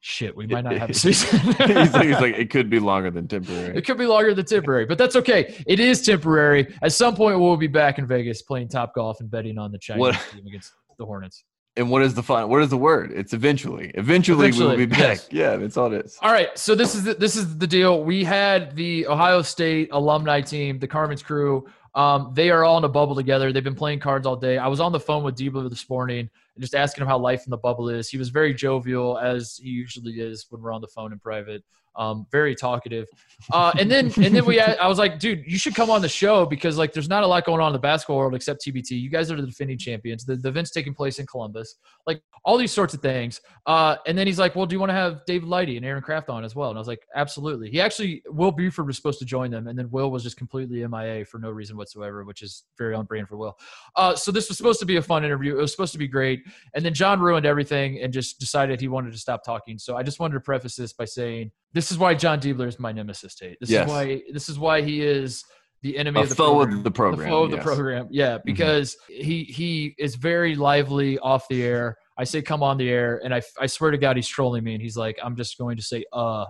[0.00, 1.40] shit, we might not have a season.
[1.40, 3.74] he's, like, he's like, it could be longer than temporary.
[3.76, 5.54] It could be longer than temporary, but that's okay.
[5.66, 6.76] It is temporary.
[6.82, 9.78] At some point, we'll be back in Vegas playing top golf and betting on the
[9.78, 11.44] Chinese What- team against the Hornets.
[11.76, 12.48] And what is the fun?
[12.48, 13.10] What is the word?
[13.12, 13.90] It's eventually.
[13.94, 14.98] Eventually, we will be back.
[14.98, 15.28] yes.
[15.32, 16.16] Yeah, that's all it is.
[16.22, 18.04] All right, so this is the, this is the deal.
[18.04, 21.66] We had the Ohio State alumni team, the Carmen's crew.
[21.96, 23.52] Um, they are all in a bubble together.
[23.52, 24.58] They've been playing cards all day.
[24.58, 26.20] I was on the phone with Debo this morning
[26.54, 28.08] and just asking him how life in the bubble is.
[28.08, 31.64] He was very jovial, as he usually is when we're on the phone in private.
[31.96, 33.06] Um, very talkative.
[33.52, 36.02] Uh, and then and then we had, I was like, dude, you should come on
[36.02, 38.64] the show because like there's not a lot going on in the basketball world except
[38.64, 38.92] TBT.
[38.92, 40.24] You guys are the defending champions.
[40.24, 41.76] The, the event's taking place in Columbus.
[42.06, 43.40] Like all these sorts of things.
[43.66, 46.02] Uh, and then he's like, well, do you want to have David Lighty and Aaron
[46.02, 46.68] Kraft on as well?
[46.68, 47.70] And I was like, absolutely.
[47.70, 50.86] He actually, Will Buford was supposed to join them, and then Will was just completely
[50.86, 53.56] MIA for no reason whatsoever, which is very on brand for Will.
[53.96, 55.56] Uh, so this was supposed to be a fun interview.
[55.56, 56.42] It was supposed to be great.
[56.74, 59.78] And then John ruined everything and just decided he wanted to stop talking.
[59.78, 62.78] So I just wanted to preface this by saying this is why Jon Diebler is
[62.78, 63.58] my nemesis, Tate.
[63.60, 63.86] This Yes.
[63.86, 65.44] is why this is why he is
[65.82, 66.82] the enemy A of the foe of the program.
[66.82, 68.08] the program, foe of the program.
[68.10, 71.96] Yeah, because he he is very lively off the air.
[72.16, 74.72] I say come on the air, and I I swear to God he's trolling me,
[74.74, 76.46] and he's like I'm just going to say uh,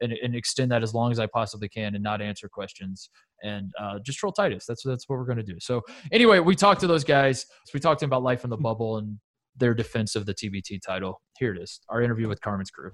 [0.00, 3.10] and and extend that as long as I possibly can, and not answer questions,
[3.42, 4.64] and uh, just troll Titus.
[4.66, 5.56] That's that's what we're going to do.
[5.60, 5.80] So
[6.12, 7.40] anyway, we talked to those guys.
[7.64, 9.18] So we talked to them about life in the bubble and
[9.56, 11.20] their defense of the TBT title.
[11.40, 12.92] Here it is, our interview with Carmen's crew.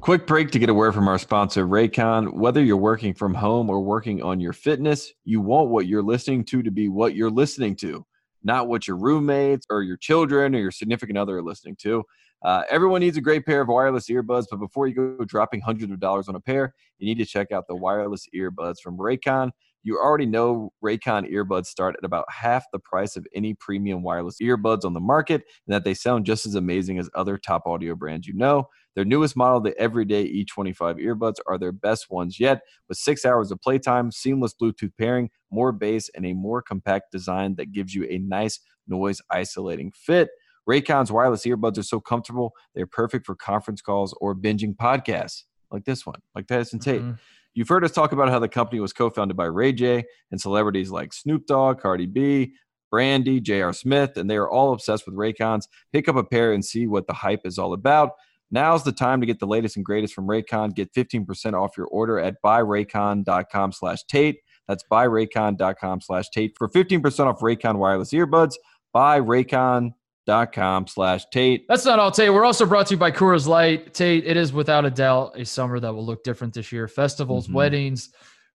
[0.00, 2.32] Quick break to get a word from our sponsor, Raycon.
[2.32, 6.42] Whether you're working from home or working on your fitness, you want what you're listening
[6.46, 8.06] to to be what you're listening to,
[8.42, 12.02] not what your roommates or your children or your significant other are listening to.
[12.42, 15.92] Uh, everyone needs a great pair of wireless earbuds, but before you go dropping hundreds
[15.92, 19.50] of dollars on a pair, you need to check out the wireless earbuds from Raycon.
[19.82, 24.36] You already know Raycon earbuds start at about half the price of any premium wireless
[24.40, 27.94] earbuds on the market, and that they sound just as amazing as other top audio
[27.94, 28.66] brands you know.
[28.96, 33.50] Their newest model, the Everyday E25 earbuds, are their best ones yet, with six hours
[33.50, 38.04] of playtime, seamless Bluetooth pairing, more bass, and a more compact design that gives you
[38.10, 40.30] a nice noise isolating fit.
[40.68, 45.84] Raycon's wireless earbuds are so comfortable, they're perfect for conference calls or binging podcasts like
[45.84, 47.02] this one, like and Tate.
[47.02, 47.18] Mhm.
[47.54, 50.90] You've heard us talk about how the company was co-founded by Ray J and celebrities
[50.90, 52.54] like Snoop Dogg, Cardi B,
[52.90, 53.72] Brandy, J.R.
[53.72, 55.64] Smith, and they are all obsessed with Raycons.
[55.92, 58.10] Pick up a pair and see what the hype is all about.
[58.50, 60.74] Now's the time to get the latest and greatest from Raycon.
[60.74, 64.38] Get 15% off your order at buyraycon.com slash Tate.
[64.66, 68.54] That's buyraycon.com slash Tate for 15% off Raycon wireless earbuds.
[68.94, 71.64] Buyraycon.com slash Tate.
[71.68, 72.32] That's not all, Tate.
[72.32, 73.94] We're also brought to you by Coors Light.
[73.94, 76.88] Tate, it is without a doubt a summer that will look different this year.
[76.88, 77.54] Festivals, Mhm.
[77.54, 78.10] weddings,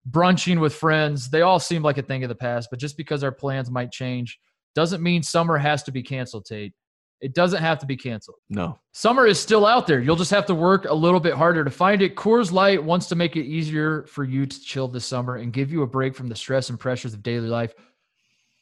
[0.05, 2.69] brunching with friends, they all seem like a thing of the past.
[2.69, 4.39] But just because our plans might change
[4.75, 6.73] doesn't mean summer has to be canceled, Tate.
[7.21, 8.37] It doesn't have to be canceled.
[8.49, 8.77] No.
[8.91, 9.99] Summer is still out there.
[9.99, 12.15] You'll just have to work a little bit harder to find it.
[12.15, 15.71] Coors Light wants to make it easier for you to chill this summer and give
[15.71, 17.73] you a break from the stress and pressures of daily life.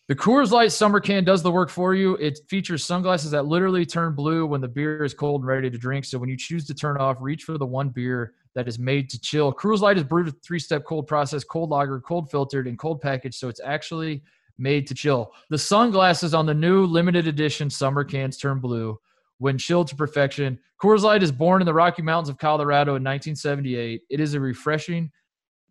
[0.08, 2.16] The Coors Light summer can does the work for you.
[2.18, 5.78] It features sunglasses that literally turn blue when the beer is cold and ready to
[5.78, 6.06] drink.
[6.06, 9.10] So when you choose to turn off, reach for the one beer that is made
[9.10, 9.52] to chill.
[9.54, 13.36] Coors Light is brewed with three-step cold process, cold lager, cold filtered, and cold packaged.
[13.36, 14.24] So it's actually
[14.58, 15.32] made to chill.
[15.50, 19.00] The sunglasses on the new limited edition summer cans turn blue
[19.40, 20.60] when chilled to perfection.
[20.82, 24.02] Coors Light is born in the Rocky Mountains of Colorado in 1978.
[24.10, 25.12] It is a refreshing,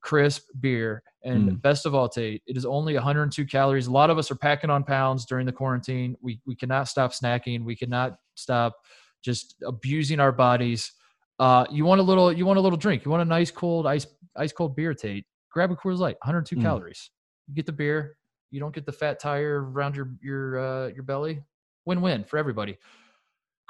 [0.00, 1.02] crisp beer.
[1.24, 1.62] And Mm.
[1.62, 3.86] best of all, Tate, it is only 102 calories.
[3.86, 6.16] A lot of us are packing on pounds during the quarantine.
[6.20, 7.64] We, we cannot stop snacking.
[7.64, 8.74] We cannot stop
[9.22, 10.92] just abusing our bodies.
[11.38, 13.04] Uh, you want a little, you want a little drink.
[13.04, 15.24] You want a nice cold ice, ice cold beer, Tate.
[15.52, 16.62] Grab a Coors Light, 102 Mm.
[16.62, 17.10] calories.
[17.46, 18.16] You get the beer.
[18.52, 21.42] You don't get the fat tire around your your uh, your belly.
[21.84, 22.78] Win win for everybody.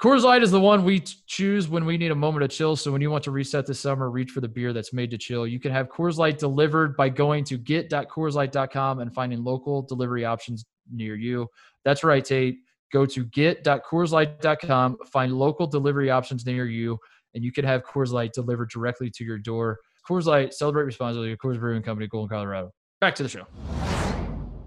[0.01, 2.75] Coors Light is the one we choose when we need a moment of chill.
[2.75, 5.17] So when you want to reset this summer, reach for the beer that's made to
[5.17, 5.47] chill.
[5.47, 10.65] You can have Coors Light delivered by going to get.coorslight.com and finding local delivery options
[10.91, 11.47] near you.
[11.85, 12.57] That's right, Tate.
[12.91, 16.99] Go to get.coorslight.com, find local delivery options near you,
[17.33, 19.79] and you can have Coors Light delivered directly to your door.
[20.07, 21.35] Coors Light, celebrate responsibly.
[21.37, 22.71] Coors Brewing Company, Golden, Colorado.
[22.99, 23.47] Back to the show.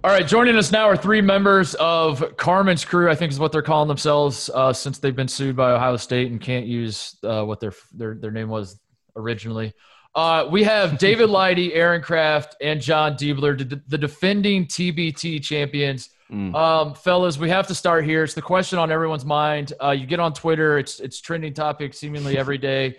[0.06, 3.10] All right, joining us now are three members of Carmen's crew.
[3.10, 6.30] I think is what they're calling themselves uh, since they've been sued by Ohio State
[6.30, 8.78] and can't use uh, what their their their name was
[9.16, 9.74] originally.
[10.14, 16.10] Uh, we have David Lighty, Aaron Craft, and Jon Diebler, the, the defending TBT champions.
[16.30, 16.54] Mm.
[16.54, 18.22] Um, fellas, we have to start here.
[18.22, 19.72] It's the question on everyone's mind.
[19.82, 22.94] Uh, you get on Twitter; it's it's trending topic seemingly every day.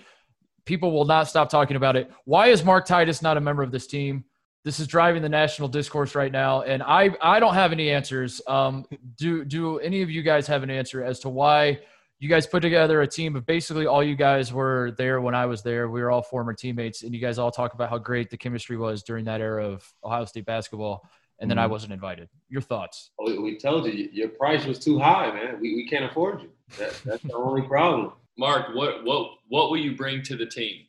[0.65, 2.11] People will not stop talking about it.
[2.25, 4.25] Why is Mark Titus not a member of this team?
[4.67, 8.41] This is driving the national discourse right now, and I I don't have any answers.
[8.47, 8.83] Um,
[9.17, 11.79] do do any of you guys have an answer as to why
[12.19, 15.45] you guys put together a team of basically all you guys were there when I
[15.45, 15.87] was there.
[15.89, 18.75] We were all former teammates, and you guys all talk about how great the chemistry
[18.75, 21.01] was during that era of Ohio State basketball.
[21.39, 21.69] And then I Mhm.
[21.69, 22.27] wasn't invited.
[22.49, 23.11] Your thoughts?
[23.25, 25.61] We, we told you your price was too high, man.
[25.61, 26.49] We, we can't afford you.
[26.77, 28.11] That, that's the only problem.
[28.37, 30.86] Mark, what what what will you bring to the team?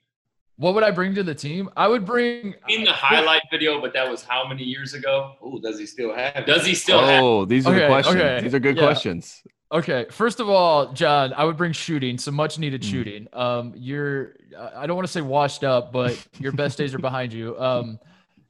[0.58, 1.70] What would I bring to the team?
[1.76, 5.34] I would bring In the highlight video, but that was how many years ago?
[5.40, 6.44] Oh, does he still have?
[6.46, 7.22] Does he still have?
[7.22, 8.16] Oh, these are Okay, the questions.
[8.16, 8.82] okay, These are good yeah.
[8.82, 9.40] questions.
[9.70, 12.90] Okay, first of all, John, I would bring shooting, some much needed Mm.
[12.90, 13.28] shooting.
[13.34, 14.34] Um, you're,
[14.74, 17.56] I don't want to say washed up, but your best days are behind you.
[17.60, 18.00] Um,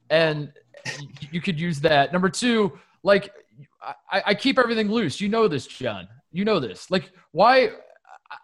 [0.09, 0.51] and
[1.29, 2.11] you could use that.
[2.11, 3.31] Number two, like
[4.11, 5.21] I, I keep everything loose.
[5.21, 6.07] You know this, John.
[6.31, 6.89] You know this.
[6.89, 7.69] Like why?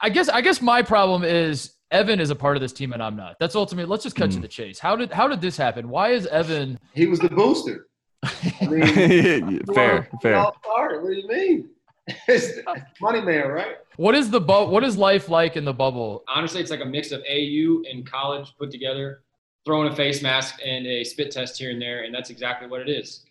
[0.01, 3.01] I guess I guess my problem is Evan is a part of this team and
[3.01, 3.37] I'm not.
[3.39, 3.89] That's ultimately.
[3.89, 4.41] Let's just cut to Mm.
[4.41, 4.77] the chase.
[4.79, 5.89] How did how did this happen?
[5.89, 6.77] Why is Evan?
[6.93, 7.87] He was the booster.
[8.23, 10.35] I mean, fair, fair.
[10.35, 11.01] All started.
[11.03, 11.69] What do you mean?
[12.27, 12.59] It's
[13.01, 13.77] money man, right?
[13.97, 16.23] What is the bu- What is life like in the bubble?
[16.27, 19.21] honestly, it's like a mix of AU and college put together.
[19.65, 22.81] throwing a face mask and a spit test here and there, and that's exactly what
[22.81, 23.25] it is.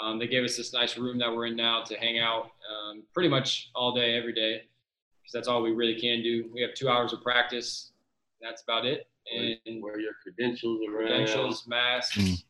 [0.00, 3.02] Um, they gave us this nice room that we're in now to hang out um,
[3.12, 4.62] pretty much all day, every day,
[5.20, 6.48] because that's all we really can do.
[6.54, 7.90] We have two hours of practice.
[8.44, 9.06] That's about it.
[9.34, 11.06] And Wear your credentials around.
[11.08, 12.18] credentials, masks.
[12.18, 12.44] Mm.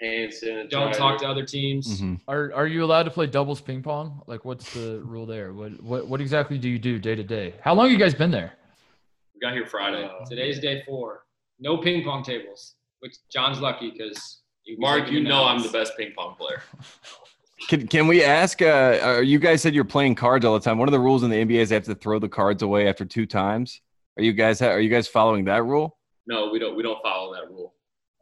[0.00, 0.70] Hand sanitizer.
[0.70, 2.00] Don't talk to other teams.
[2.00, 2.20] Mhm.
[2.26, 4.22] Are are you allowed to play doubles ping pong?
[4.26, 5.52] Like, what's the rule there?
[5.52, 7.54] What what what exactly do you do day to day?
[7.60, 8.54] How long you guys been there?
[9.34, 10.04] We got here Friday.
[10.04, 11.24] Uh, Today's day four.
[11.60, 15.92] No ping pong tables, which John's lucky because you Mark, you know I'm the best
[15.96, 16.62] ping pong player.
[17.68, 18.60] Can can we ask?
[18.60, 20.76] Uh, are you guys said you're playing cards all the time.
[20.76, 22.88] One of the rules in the NBA is they have to throw the cards away
[22.88, 23.80] after two times.
[24.16, 25.96] Are you guys are you guys following that rule?
[26.26, 26.76] No, we don't.
[26.76, 27.74] We don't follow that rule.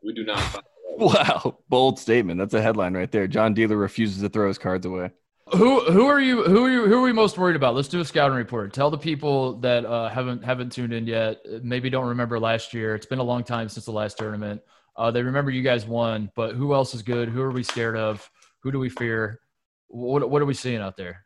[0.02, 0.62] We do not follow.
[0.62, 0.68] That rule.
[0.98, 2.38] Wow, bold statement.
[2.38, 3.26] That's a headline right there.
[3.26, 5.10] Jon Diebler refuses to throw his cards away.
[5.52, 7.74] Who who are you who are you who are we most worried about?
[7.74, 8.74] Let's do a scouting report.
[8.74, 11.40] Tell the people that uh, haven't haven't tuned in yet.
[11.50, 12.94] uh, Maybe don't remember last year.
[12.94, 14.60] It's been a long time since the last tournament.
[14.96, 17.30] Uh, they remember you guys won, but who else is good?
[17.30, 18.28] Who are we scared of?
[18.62, 19.40] Who do we fear?
[19.88, 21.24] What what are we seeing out there?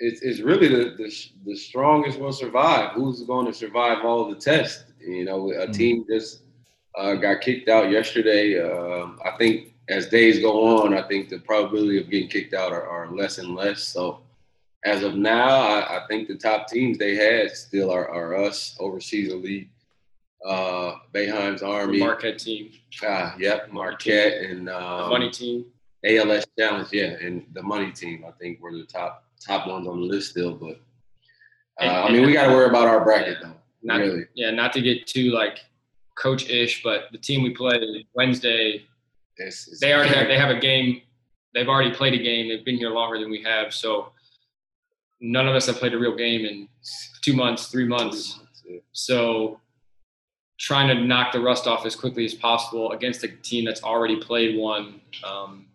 [0.00, 1.08] It's, it's really the, the
[1.44, 2.92] the strongest will survive.
[2.92, 4.84] Who's going to survive all the tests?
[4.98, 5.72] You know, a Mm.
[5.74, 6.42] team just
[6.98, 8.58] uh, got kicked out yesterday.
[8.60, 12.72] Um, I think as days go on, I think the probability of getting kicked out
[12.72, 13.82] are, are less and less.
[13.82, 14.20] So
[14.84, 18.76] as of now, I, I think the top teams they had still are, are us,
[18.80, 19.68] Overseas Elite,
[20.46, 22.70] uh, Boeheim's The Army, Marquette team,
[23.02, 25.66] ah, yep, Marquette, and the um, money team.
[26.04, 28.24] ALS Challenge, yeah, and the money team.
[28.26, 30.80] I think were the top top ones on the list still, but
[31.80, 33.54] uh, And- I mean, we got to worry about our bracket though.
[33.82, 35.58] Not, really, Yeah, not to get too like
[36.18, 38.84] coach-ish, but the team we play Wednesday,
[39.36, 41.00] it's, it's, they already have they have a game.
[41.54, 42.48] They've already played a game.
[42.48, 44.12] They've been here longer than we have, so
[45.22, 46.68] none of us have played a real game in
[47.22, 48.40] two months, three months.
[48.66, 48.80] Yeah.
[48.92, 49.60] So
[50.58, 54.16] trying to knock the rust off as quickly as possible against a team that's already
[54.16, 55.00] played one.
[55.24, 55.66] Um,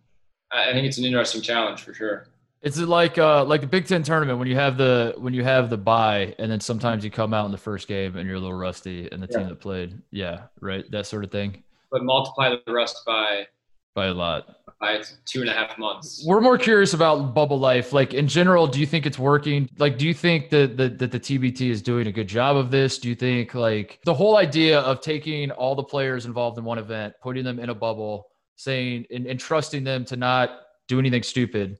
[0.52, 2.28] I think it's an interesting challenge for sure.
[2.66, 5.44] Is it like uh like the Big Ten tournament when you have the when you
[5.44, 8.38] have the bye and then sometimes you come out in the first game and you're
[8.38, 11.62] a little rusty and the team that played yeah right that sort of thing
[11.92, 13.46] But multiply the rust by
[13.94, 14.56] by a lot.
[14.80, 16.24] by two and a half months.
[16.26, 17.92] We're more curious about bubble life.
[17.92, 19.70] Like in general, do you think it's working?
[19.78, 22.72] Like, do you think that that, that the TBT is doing a good job of
[22.72, 22.98] this?
[22.98, 26.78] Do you think like the whole idea of taking all the players involved in one
[26.78, 31.22] event, putting them in a bubble, saying and, and trusting them to not do anything
[31.22, 31.78] stupid?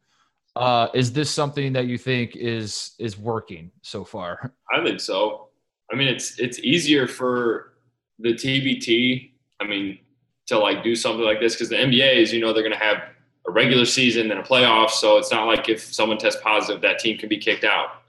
[0.57, 4.53] Uh, is this something that you think is is working so far?
[4.75, 5.49] I think so.
[5.93, 7.75] I mean, it's it's easier for
[8.19, 9.33] the TBT.
[9.61, 9.99] I mean,
[10.47, 12.85] to like do something like this because the NBA is, you know, they're going to
[12.85, 12.99] have
[13.47, 14.91] a regular season and a playoff.
[14.91, 18.03] So it's not like if someone tests positive, that team can be kicked out.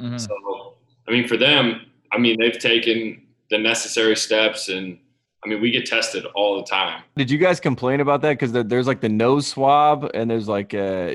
[0.00, 0.18] Mhm.
[0.18, 0.76] So,
[1.06, 4.98] I mean, for them, I mean, they've taken the necessary steps, and
[5.44, 7.02] I mean, we get tested all the time.
[7.16, 8.38] Did you guys complain about that?
[8.38, 11.08] Because there's like the nose swab, and there's like uh,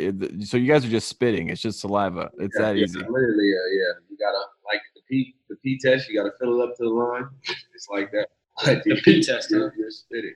[0.44, 1.50] so you guys are just spitting.
[1.50, 2.30] It's just saliva.
[2.40, 3.00] It's Yeah, that yeah, easy.
[3.00, 3.94] Literally, uh, yeah.
[4.10, 6.08] You gotta like the P the P test.
[6.10, 7.26] You gotta fill it up to the line.
[7.76, 8.28] It's like that.
[8.68, 9.58] Like The P test, huh?
[9.58, 10.34] You're, you're spitting.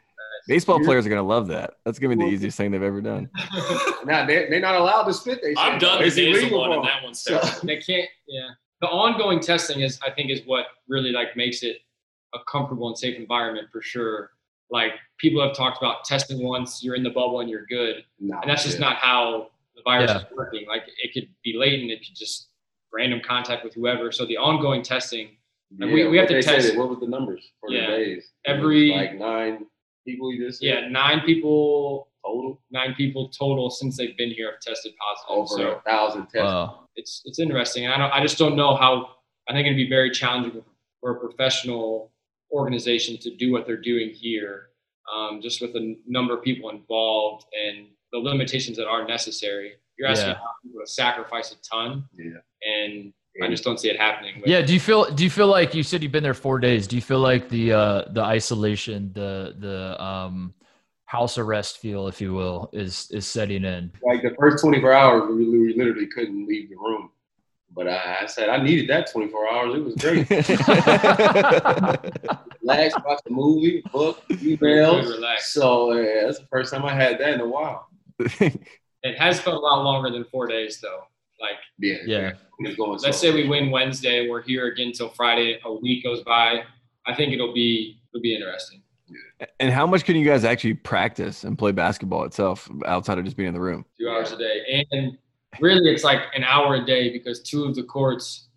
[0.47, 1.73] Baseball You're- players are gonna love that.
[1.85, 3.29] That's gonna be the easiest thing they've ever done.
[4.05, 5.41] Now they they're not allowed to spit.
[5.43, 5.81] They I've said.
[5.81, 8.47] done It's nasal illegal one, for that one's So- they can't yeah
[8.81, 11.77] the ongoing testing is i think is what really like makes it
[12.33, 14.31] a comfortable and safe environment for sure
[14.71, 18.41] like people have talked about testing once you're in the bubble and you're good Nah,
[18.41, 18.89] and that's just yeah.
[18.89, 20.17] not how the virus Yeah.
[20.19, 22.49] is working like it could be latent it could just
[22.91, 25.29] random contact with whoever so the ongoing testing
[25.79, 27.89] and we- we have to they said, test- What was the numbers for Yeah.
[27.91, 28.31] the days?
[28.45, 29.65] Every- like nine
[30.05, 30.31] people.
[30.31, 34.59] You just said yeah nine people total nine people total since they've been here have
[34.61, 36.37] tested positive over so a thousand tests.
[36.37, 36.87] Wow.
[36.95, 37.87] it's it's interesting.
[37.87, 39.15] I don't I just don't know how
[39.49, 40.63] I think it'd be very challenging
[41.01, 42.11] for a professional
[42.53, 44.67] organization to do what they're doing here,
[45.13, 49.73] um, just with the n- number of people involved and the limitations that are necessary.
[49.97, 50.39] You're asking Yeah.
[50.63, 52.39] people to sacrifice a ton, Yeah.
[52.67, 54.35] and I just don't see it happening.
[54.39, 54.61] But Yeah.
[54.61, 55.05] Do you feel?
[55.13, 56.87] Do you feel like you said you've been there four days?
[56.87, 60.53] Do you feel like the uh, the isolation, the the um,
[61.05, 63.91] house arrest feel, if you will, is is setting in?
[64.05, 67.09] Like the first 24 hours, we, we literally couldn't leave the room.
[67.75, 69.75] But I, I said I needed that 24 hours.
[69.75, 70.29] It was great.
[72.61, 75.09] Relax, watch a movie, book, emails.
[75.09, 75.51] relax.
[75.53, 77.87] So yeah, that's the first time I had that in a while.
[79.05, 81.01] It has felt a lot longer than four days, though.
[81.41, 82.31] Like, Yeah, Yeah.
[82.59, 83.11] It's going let's slow.
[83.11, 85.59] say we win Wednesday, and we're here again till Friday.
[85.65, 86.63] A week goes by.
[87.05, 88.81] I think it'll be it'll be interesting.
[89.59, 93.35] and how much can you guys actually practice and play basketball itself outside of just
[93.35, 93.83] being in the room?
[93.99, 94.85] two hours a day.
[94.93, 95.17] And
[95.59, 98.47] really, it's like an hour a day because two of the courts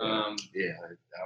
[0.00, 0.72] Um, Yeah.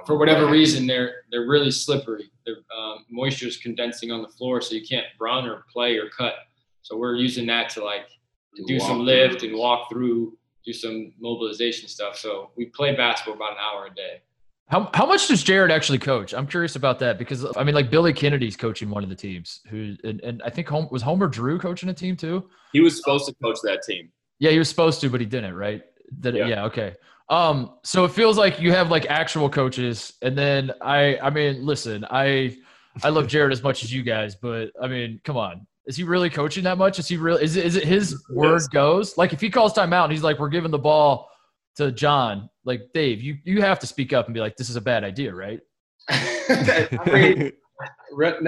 [0.05, 2.29] for whatever reason, they're they're really slippery.
[2.45, 6.09] the um, moisture is condensing on the floor, so you can't run or play or
[6.09, 6.35] cut.
[6.83, 8.07] So we're using that to like
[8.55, 9.49] To do some lift through.
[9.49, 12.15] and walk through, do some mobilization stuff.
[12.15, 14.21] So we play basketball about an hour a day.
[14.67, 16.33] How how much does Jared actually coach?
[16.35, 19.61] I'm curious about that because I mean, like Billy Kennedy's coaching one of the teams,
[19.69, 22.47] who and, and I think home, was Homer Drew coaching a team too.
[22.71, 24.11] He was supposed to coach that team.
[24.39, 25.55] Yeah, he was supposed to, but he didn't.
[25.55, 25.83] Right?
[26.19, 26.47] That, Yeah.
[26.47, 26.65] yeah.
[26.65, 26.95] Okay.
[27.29, 27.75] Um.
[27.83, 31.17] So it feels like you have like actual coaches, and then I.
[31.19, 32.57] I mean, listen, I.
[33.03, 35.67] I love Jared as much as you guys, but I mean, come on.
[35.85, 36.99] Is he really coaching that much?
[36.99, 37.43] Is he really?
[37.43, 37.65] Is it?
[37.65, 39.17] Is it his word goes?
[39.17, 41.29] Like if he calls timeout and he's like, "We're giving the ball
[41.77, 44.75] to John," like Dave, you you have to speak up and be like, "This is
[44.75, 45.59] a bad idea," right?
[46.09, 47.51] I mean,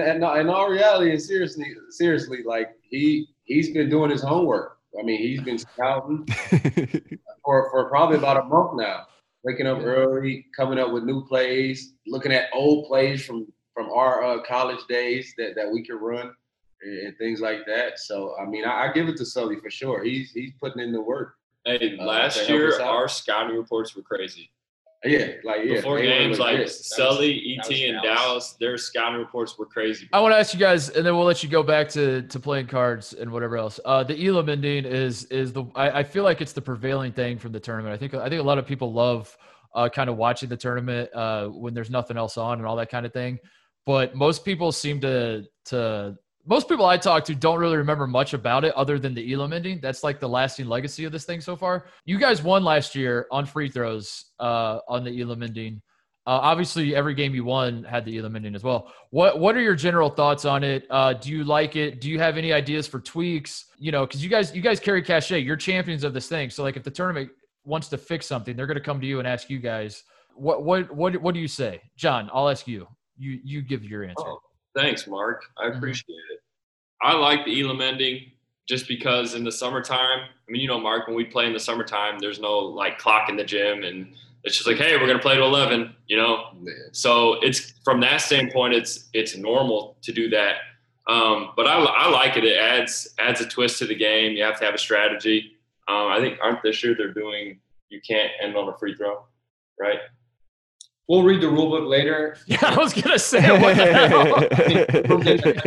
[0.00, 4.78] in all reality and seriously, seriously, like he he's been doing his homework.
[4.98, 6.26] I mean, he's been scouting
[7.44, 9.06] for for probably about a month now.
[9.44, 14.22] Waking up early, coming up with new plays, looking at old plays from from our
[14.22, 16.32] uh, college days that that we can run
[16.82, 17.98] and, and things like that.
[17.98, 20.04] So, I mean, I, I give it to Sully for sure.
[20.04, 21.34] He's he's putting in the work.
[21.64, 24.50] Hey, Uh, last year our scouting reports were crazy.
[25.04, 25.76] Yeah, like yeah.
[25.76, 26.70] Before they games, like legit.
[26.70, 28.18] Sully, that ET, and Dallas.
[28.18, 30.08] Dallas, their scouting reports were crazy.
[30.12, 32.40] I want to ask you guys, and then we'll let you go back to to
[32.40, 33.80] playing cards and whatever else.
[33.84, 37.38] Uh, the Elam ending is is the I, I feel like it's the prevailing thing
[37.38, 37.92] from the tournament.
[37.92, 39.36] I think I think a lot of people love
[39.74, 42.90] uh, kind of watching the tournament uh, when there's nothing else on and all that
[42.90, 43.38] kind of thing.
[43.84, 48.34] But most people seem to to most people I talk to don't really remember much
[48.34, 49.78] about it other than the Elam ending.
[49.80, 51.86] That's like the lasting legacy of this thing so far.
[52.04, 55.80] You guys won last year on free throws uh, on the Elam ending.
[56.24, 58.92] Uh, obviously, every game you won had the Elam ending as well.
[59.10, 60.86] What What are your general thoughts on it?
[60.90, 62.00] Uh, do you like it?
[62.00, 63.66] Do you have any ideas for tweaks?
[63.78, 65.40] You know, because you guys you guys carry cachet.
[65.40, 66.50] You're champions of this thing.
[66.50, 67.30] So like, if the tournament
[67.64, 70.04] wants to fix something, they're going to come to you and ask you guys.
[70.34, 72.30] What what what what do you say, John?
[72.32, 72.86] I'll ask you.
[73.18, 74.24] You you give your answer.
[74.24, 74.40] Oh,
[74.74, 75.44] thanks, Mark.
[75.58, 75.76] I Mhm.
[75.76, 76.40] appreciate it.
[77.00, 78.30] I like the Elam ending
[78.68, 81.60] just because in the summertime, I mean, you know, Mark, when we play in the
[81.60, 84.14] summertime, there's no like clock in the gym and
[84.44, 86.48] it's just like, hey, we're gonna play to eleven, you know.
[86.62, 86.72] Yeah.
[86.92, 90.56] So it's from that standpoint, it's it's normal to do that.
[91.08, 92.44] Um, but I, I like it.
[92.44, 94.32] It adds adds a twist to the game.
[94.36, 95.56] You have to have a strategy.
[95.88, 99.24] Um, I think aren't this year they're doing you can't end on a free throw,
[99.78, 99.98] right?
[101.08, 102.36] We'll read the rule book later.
[102.46, 105.62] Yeah, I was gonna say what the hell.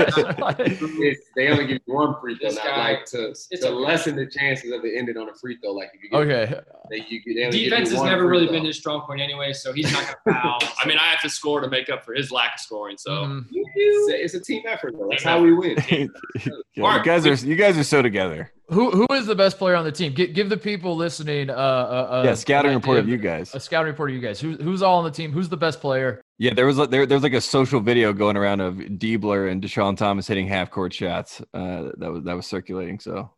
[1.36, 3.70] They only give you one free throw, not guy- like to, it's to okay.
[3.76, 5.72] lessen the chances of it ending on a free throw.
[5.74, 6.60] Like if you get, okay.
[6.90, 8.54] they, you, they Defense you has never really throw.
[8.54, 10.60] been his strong point anyway, so he's not going to foul.
[10.82, 12.98] I mean, I have to score to make up for his lack of scoring.
[12.98, 13.46] So Mhm.
[13.52, 15.08] It's a, it's a team effort, though.
[15.10, 15.78] That's Team how we win.
[15.90, 16.06] Yeah,
[16.46, 18.52] you Mark, guys are you guys are so together.
[18.70, 20.12] Who who is the best player on the team?
[20.14, 23.54] Give, give the people listening uh, uh, yeah, scouting report of you guys.
[23.54, 24.40] a scouting report of you guys.
[24.40, 25.32] Who, who's all on the team?
[25.32, 26.20] Who's the best player?
[26.40, 29.62] Yeah, there was like there there's like a social video going around of Diebler and
[29.62, 31.42] Deshaun Thomas hitting half court shots.
[31.54, 33.00] Uh, that was that was circulating.
[33.00, 33.30] So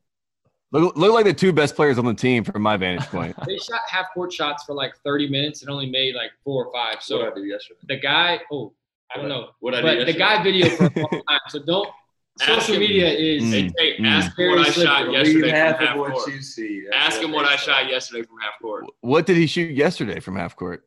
[0.71, 3.35] look, look like the two best players on the team from my vantage point.
[3.45, 6.71] they shot half court shots for like 30 minutes and only made like four or
[6.73, 6.99] five.
[7.09, 7.79] what I So do yesterday?
[7.89, 8.73] the guy, oh,
[9.13, 9.49] I don't know.
[9.59, 11.39] What I do But the guy video for a long time.
[11.49, 11.95] So don't, Ask
[12.45, 12.81] social him.
[12.81, 13.51] media is, Mm.
[13.51, 14.07] Hey, hey, Mm.
[14.07, 16.31] ask him what I shot yesterday Believe from half half of what court.
[16.33, 16.83] you see.
[16.89, 18.85] That's Ask him what I shot yesterday from half court.
[19.01, 20.83] What did he shoot yesterday from half court?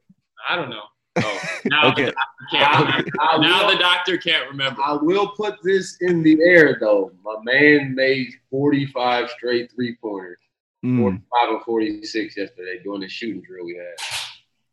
[0.48, 0.82] I don't know.
[1.22, 2.04] Oh, now Okay.
[2.06, 3.10] the doctor can't remember.
[3.20, 4.80] I Now will- the doctor can't remember.
[4.82, 7.10] I will put this in the air though.
[7.24, 10.38] My man made 45 straight three pointers,
[10.84, 10.98] Mm.
[11.00, 13.96] 45 and 46 yesterday during the shooting drill we had.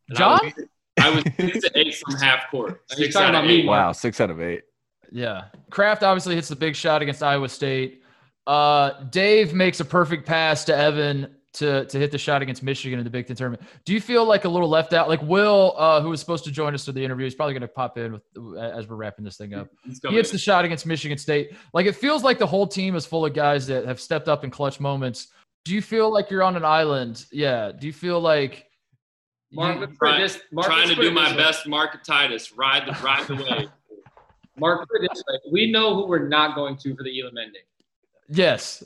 [0.09, 0.69] And I was- John?
[0.99, 2.81] I was six to eight from half court.
[2.89, 3.65] He's Six talking out of about eight.
[3.65, 3.85] Mark.
[3.87, 4.63] Wow, six out of eight.
[5.11, 5.45] Yeah.
[5.69, 8.01] Craft obviously hits the big shot against Iowa State.
[8.45, 12.99] Uh, Dave makes a perfect pass to Evan to, to hit the shot against Michigan
[12.99, 13.63] in the Big Ten tournament.
[13.83, 15.09] Do you feel like a little left out?
[15.09, 17.61] Like Will, uh, who was supposed to join us for the interview, he's probably going
[17.61, 19.67] to pop in with, as we're wrapping this thing up.
[20.11, 21.51] He hits the shot against Michigan State.
[21.73, 24.43] Like it feels like the whole team is full of guys that have stepped up
[24.43, 25.27] in clutch moments.
[25.65, 27.25] Do you feel like you're on an island?
[27.31, 27.71] Yeah.
[27.77, 28.65] Do you feel like
[29.51, 32.53] Mark, you- let's Trying- this, Mark, trying to do my best, Mark Titus.
[32.53, 33.69] Ride the ride the wave.
[34.59, 34.87] Mark.
[35.51, 37.61] We know who we're not going to for the Elam ending.
[38.29, 38.83] Yes.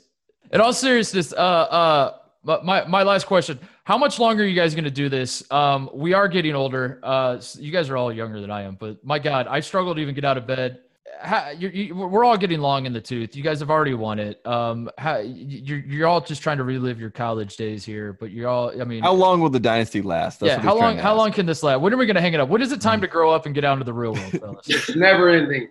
[0.52, 2.18] In all seriousness, uh, uh,
[2.62, 5.50] my my last question: How much longer are you guys going to do this?
[5.50, 7.00] Um, we are getting older.
[7.02, 10.00] Uh, you guys are all younger than I am, but my God, I struggle to
[10.00, 10.80] even get out of bed.
[11.20, 13.36] How, you, you, we're all getting long in the tooth.
[13.36, 14.44] You guys have already won it.
[14.46, 18.48] Um, how, you're you're all just trying to relive your college days here, but you're
[18.48, 18.80] all.
[18.80, 20.40] I mean, How long will the dynasty last?
[20.40, 20.56] That's yeah.
[20.56, 20.98] what How long?
[20.98, 21.18] How ask.
[21.18, 21.80] long can this last?
[21.80, 22.48] When are we going to hang it up?
[22.48, 24.66] When is it time to grow up and get out into the real world, fellas?
[24.68, 25.68] It's never ending.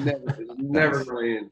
[0.00, 1.50] Never, it's never going to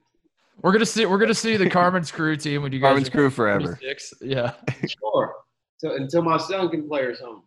[0.63, 1.07] we're gonna see.
[1.07, 2.89] We're gonna see the Carmen's crew team when you guys.
[2.89, 3.79] Carmen's are crew forever.
[3.81, 4.15] 26.
[4.21, 4.55] Yeah.
[4.89, 5.35] Sure.
[5.79, 7.43] So, until my son can play or something.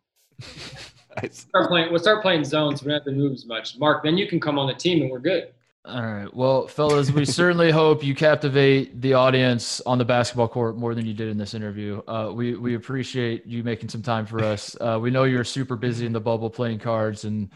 [1.22, 1.46] guys.
[1.50, 1.90] Start playing.
[1.90, 2.82] We'll start playing zones.
[2.82, 3.78] We don't have to move as much.
[3.78, 5.50] Mark, then you can come on the team and we're good.
[5.84, 6.32] All right.
[6.32, 11.08] Well, fellas, we certainly hope you captivate the audience on the basketball court more than
[11.08, 12.02] you did in this interview.
[12.08, 14.76] Uh, we we appreciate you making some time for us.
[14.82, 17.50] Uh, we know you're super busy in the bubble playing cards and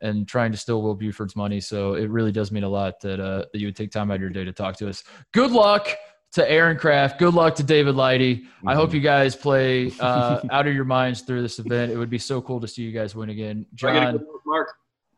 [0.00, 1.60] and trying to steal Will Buford's money.
[1.60, 4.14] So it really does mean a lot that uh, that you would take time out
[4.14, 5.04] of your day to talk to us.
[5.32, 5.88] Good luck
[6.32, 7.18] to Aaron Craft.
[7.18, 8.44] Good luck to David Lighty.
[8.66, 11.92] I hope you guys play uh, out of your minds through this event.
[11.92, 13.66] It would be so cool to see you guys win again.
[13.74, 14.68] Do I get a John, Mark?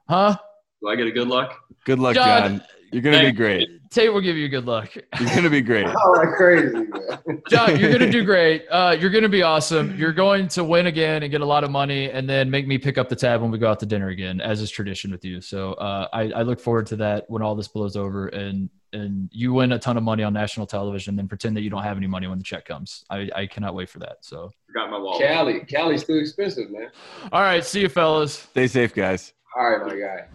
[0.09, 0.37] huh?
[0.83, 1.59] Do I get a good luck?
[1.85, 2.62] Good luck, John- John.
[2.93, 3.70] You're gonna be great.
[3.91, 4.95] Tate will give you good luck.
[4.95, 5.87] You're gonna be great.
[6.05, 7.43] Oh, like crazy, man.
[7.49, 8.66] John, you're gonna do great.
[8.70, 9.97] Uh, you're gonna be awesome.
[9.97, 12.76] You're going to win again and get a lot of money, and then make me
[12.76, 15.24] pick up the tab when we go out to dinner again, as is tradition with
[15.24, 15.41] you.
[15.41, 19.30] So uh, I, I look forward to that when all this blows over and and
[19.33, 21.97] you win a ton of money on national television, then pretend that you don't have
[21.97, 23.07] any money when the check comes.
[23.09, 24.18] I, I cannot wait for that.
[24.20, 25.22] So Forgot my wallet.
[25.26, 26.89] Cali, Cali's too expensive, man.
[27.33, 28.35] all right, see you fellas.
[28.35, 29.33] Stay safe, guys.
[29.57, 30.27] All right, my guy.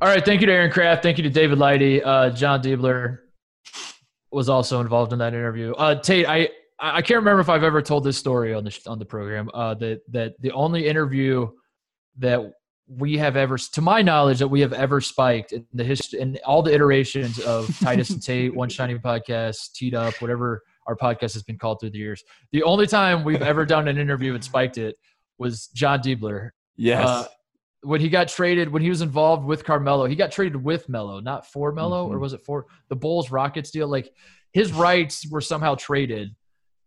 [0.00, 1.02] All right, thank you to Aaron Craft.
[1.02, 2.00] Thank you to David Lighty.
[2.04, 3.18] Uh, Jon Diebler
[4.30, 5.72] was also involved in that interview.
[5.72, 6.48] Uh, Tate, I
[6.78, 9.50] I can't remember if I've ever told this story on the sh- on the program.
[9.52, 11.48] Uh, that that the only interview
[12.18, 12.52] that
[12.86, 16.38] we have ever, to my knowledge, that we have ever spiked in the history in
[16.46, 21.34] all the iterations of Titus and Tate, One Shining Podcast, Teed Up, whatever our podcast
[21.34, 22.22] has been called through the years.
[22.52, 24.96] The only time we've ever done an interview and spiked it
[25.36, 27.06] was Jon Diebler Yes.
[27.06, 27.26] uh,
[27.82, 31.20] when he got traded, when he was involved with Carmelo, he got traded with Melo,
[31.20, 32.20] not for Melo, or Mhm.
[32.20, 33.86] was it for the Bulls Rockets deal?
[33.88, 34.12] Like
[34.52, 36.34] his rights were somehow traded,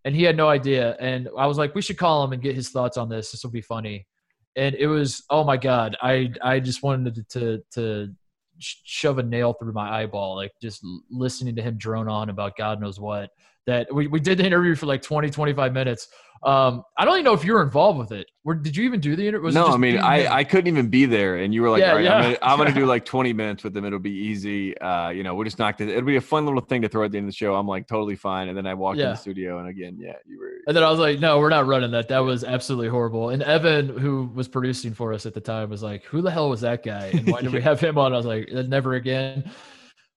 [0.04, 0.98] and he had no idea.
[1.00, 3.32] And I was like, we should call him and get his thoughts on this.
[3.32, 4.08] This will be funny.
[4.56, 8.14] And it was, oh my god, I I just wanted to to, to
[8.60, 12.82] shove a nail through my eyeball, like just listening to him drone on about God
[12.82, 13.32] knows what.
[13.68, 16.08] That we, we did the interview for like 20, 25 minutes.
[16.44, 18.26] Um, I don't even know if you were involved with it.
[18.44, 19.46] Were, did you even do the interview?
[19.46, 20.38] Was it no, I mean, I?
[20.38, 22.16] I couldn't even be there, and you were like, Yeah, "All right, yeah.
[22.16, 23.86] I'm, gonna, I'm gonna do like 20 minutes with them.
[23.86, 24.76] It'll be easy.
[24.80, 25.90] Uh, you know, we'll just knock this.
[25.90, 27.68] It'll be a fun little thing to throw at the end of the show." I'm
[27.68, 28.48] like, totally fine.
[28.48, 30.52] And then I walked in the studio, and again, yeah, you were.
[30.68, 32.08] And then I was like, no, we're not running that.
[32.10, 33.30] That was absolutely horrible.
[33.30, 36.50] And Evan, who was producing for us at the time, was like, who the hell
[36.50, 37.08] was that guy?
[37.08, 38.14] And why did we have him on?
[38.14, 39.50] I was like, never again.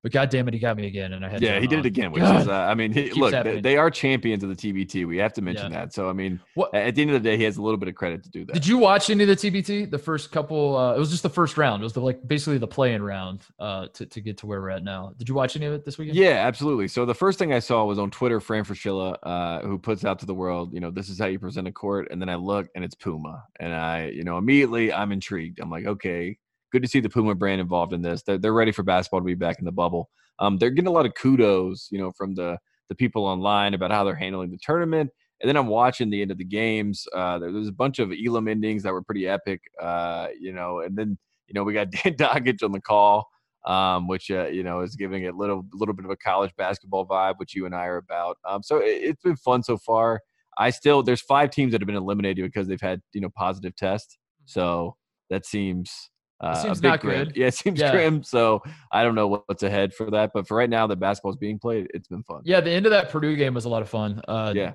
[0.04, 1.14] But God damn it, he got me again.
[1.14, 1.80] And I had Yeah, he did on.
[1.80, 2.42] it again, which God.
[2.42, 5.06] is, uh, I mean, he, look, they, they are champions of the TBT.
[5.06, 5.78] We have to mention Yeah.
[5.80, 5.94] that.
[5.94, 7.88] So, I mean, What- at the end of the day, he has a little bit
[7.88, 8.52] of credit to do that.
[8.52, 9.86] Did you watch any of the TBT?
[9.90, 11.82] The first couple, uh, it was just the first round.
[11.82, 14.68] It was the like basically the playing round uh, to, to get to where we're
[14.68, 15.14] at now.
[15.16, 16.18] Did you watch any of it this weekend?
[16.18, 16.88] Yeah, absolutely.
[16.88, 20.18] So the first thing I saw was on Twitter, Fran Fraschilla, uh, who puts out
[20.18, 22.08] to the world, you know, this is how you present a court.
[22.10, 23.44] And then I look and it's Puma.
[23.58, 25.60] And I, you know, immediately I'm intrigued.
[25.60, 26.36] I'm like, okay,
[26.74, 28.22] good to see the Puma brand involved in this.
[28.22, 30.10] They're, they're ready for basketball to be back in the bubble.
[30.38, 32.58] Um, they're getting a lot of kudos, you know, from the,
[32.88, 35.10] the people online about how they're handling the tournament.
[35.40, 37.06] And then I'm watching the end of the games.
[37.14, 40.80] Uh, there, there's a bunch of Elam endings that were pretty epic, uh, you know,
[40.80, 41.16] and then,
[41.46, 43.28] you know, we got Dan Doggett on the call
[43.64, 46.52] um, which uh, you know is giving it a little little bit of a college
[46.56, 48.38] basketball vibe, which you and I are about.
[48.44, 50.20] Um, so it, it's been fun so far.
[50.58, 53.74] I still there's five teams that have been eliminated because they've had you know positive
[53.76, 54.18] tests.
[54.44, 54.96] So
[55.30, 56.10] that seems.
[56.44, 57.26] Uh, seems not grim.
[57.28, 57.36] good.
[57.36, 57.90] Yeah, it seems Yeah.
[57.92, 58.22] grim.
[58.22, 61.58] So I don't know what's ahead for that, but for right now, the basketball's being
[61.58, 61.88] played.
[61.94, 62.42] It's been fun.
[62.44, 64.20] Yeah, the end of that Purdue game was a lot of fun.
[64.28, 64.72] Uh, Yeah.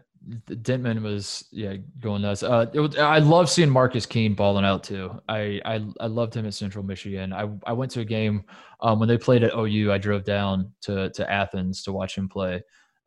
[0.50, 2.44] Dentmon was yeah going nuts.
[2.44, 5.18] Uh, was, I love seeing Marcus Keene balling out too.
[5.30, 7.32] I, I I loved him at Central Michigan.
[7.32, 8.44] I I went to a game
[8.82, 9.94] um, when they played at OU.
[9.94, 12.62] I drove down to to Athens to watch him play,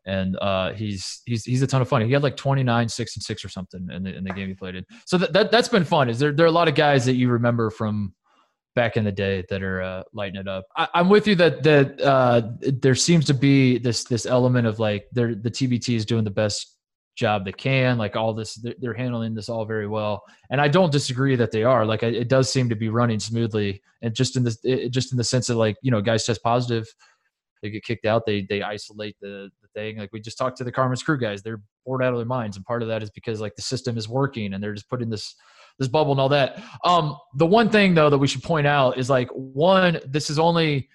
[0.06, 2.00] and uh, he's he's he's a ton of fun.
[2.00, 4.54] He had like 29, six and six or something in the in the game he
[4.54, 4.86] played in.
[5.04, 6.08] So that, that that's been fun.
[6.08, 8.14] Is there there are a lot of guys that you remember from
[8.74, 10.64] back in the day that are uh, lighting it up.
[10.76, 14.78] I, I'm with you that that uh, there seems to be this this element of
[14.78, 16.76] like they're, the TBT is doing the best
[17.14, 17.98] job they can.
[17.98, 21.50] Like all this, they're, they're handling this all very well, and I don't disagree that
[21.50, 21.84] they are.
[21.84, 25.12] Like I- it does seem to be running smoothly, and just in this, it, just
[25.12, 26.86] in the sense that like you know guys test positive.
[27.62, 28.26] They get kicked out.
[28.26, 29.98] They they isolate the, the thing.
[29.98, 31.42] Like we just talked to the Carmen's crew guys.
[31.42, 33.96] They're bored out of their minds, and part of that is because like the system
[33.96, 35.36] is working, and they're just putting this
[35.78, 36.62] this bubble and all that.
[36.84, 40.38] Um, the one thing though that we should point out is like one, this is
[40.38, 40.88] only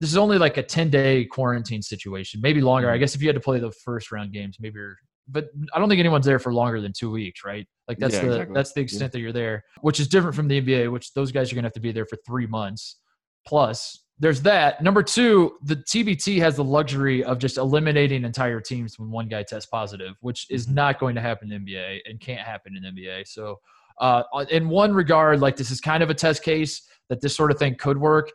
[0.00, 2.90] this is only like a 10 day quarantine situation, maybe longer.
[2.90, 4.96] I guess if you had to play the first round games, maybe you're
[5.30, 7.66] but I don't think anyone's there for longer than two weeks, right?
[7.86, 8.54] Like that's Yeah, the exactly.
[8.54, 11.52] that's the extent that you're there, which is different from the NBA, which those guys
[11.52, 12.96] are gonna have to be there for three months.
[13.46, 14.82] Plus, there's that.
[14.82, 19.42] Number two, the TBT has the luxury of just eliminating entire teams when one guy
[19.42, 20.74] tests positive, which is Mm-hmm.
[20.74, 23.28] not going to happen in the NBA and can't happen in the NBA.
[23.28, 23.56] So,
[24.00, 27.50] uh, in one regard, like this is kind of a test case that this sort
[27.50, 28.30] of thing could work.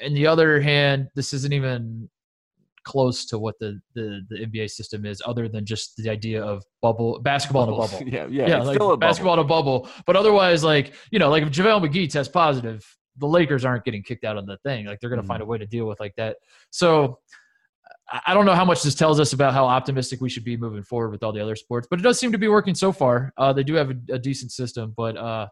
[0.00, 2.08] In the other hand, this isn't even
[2.84, 6.62] close to what the, the the NBA system is, other than just the idea of
[6.80, 8.02] bubble basketball in a bubble.
[8.06, 9.42] Yeah, yeah, yeah, like still a basketball bubble.
[9.42, 9.88] in a bubble.
[10.06, 12.84] But otherwise, like you know, like if JaVale McGee tests positive,
[13.18, 14.86] the Lakers aren't getting kicked out of the thing.
[14.86, 15.28] Like they're going to Mhm.
[15.28, 16.36] find a way to deal with like that.
[16.70, 17.18] So
[18.10, 20.82] I- don't know how much this tells us about how optimistic we should be moving
[20.82, 23.32] forward with all the other sports, but it does seem to be working so far.
[23.36, 25.46] Uh, they do have a, a decent system, but uh,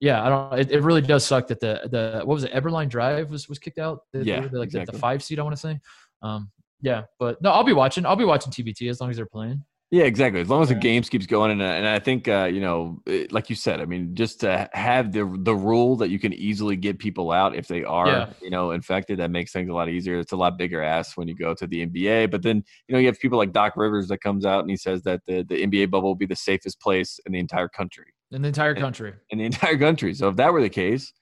[0.00, 0.58] yeah, I don't.
[0.60, 2.52] It, it really does suck that the the what was it?
[2.52, 4.00] Eberlein Drive was was kicked out.
[4.12, 5.38] The- Yeah, the- like the- the, five seed.
[5.38, 5.78] I want to say.
[6.22, 6.50] Um,
[6.82, 8.04] yeah, but no, I'll be watching.
[8.04, 9.64] I'll be watching TBT as long as they're playing.
[9.92, 10.40] Yeah, exactly.
[10.40, 13.30] As long as the games keeps going, and, and I think uh, you know, it-
[13.30, 16.74] like you said, I mean, just to have the the rule that you can easily
[16.74, 18.30] get people out if they are, Yeah.
[18.42, 20.18] you know, infected, that makes things a lot easier.
[20.18, 22.32] It's a lot bigger ass when you go to the NBA.
[22.32, 24.76] But then, you know, you have people like Doc Rivers that comes out and he
[24.76, 28.06] says that the the NBA bubble will be the safest place in the entire country,
[28.32, 28.80] In the entire Yeah.
[28.80, 29.12] country.
[29.30, 30.14] in the entire country.
[30.14, 31.12] So if that were the case,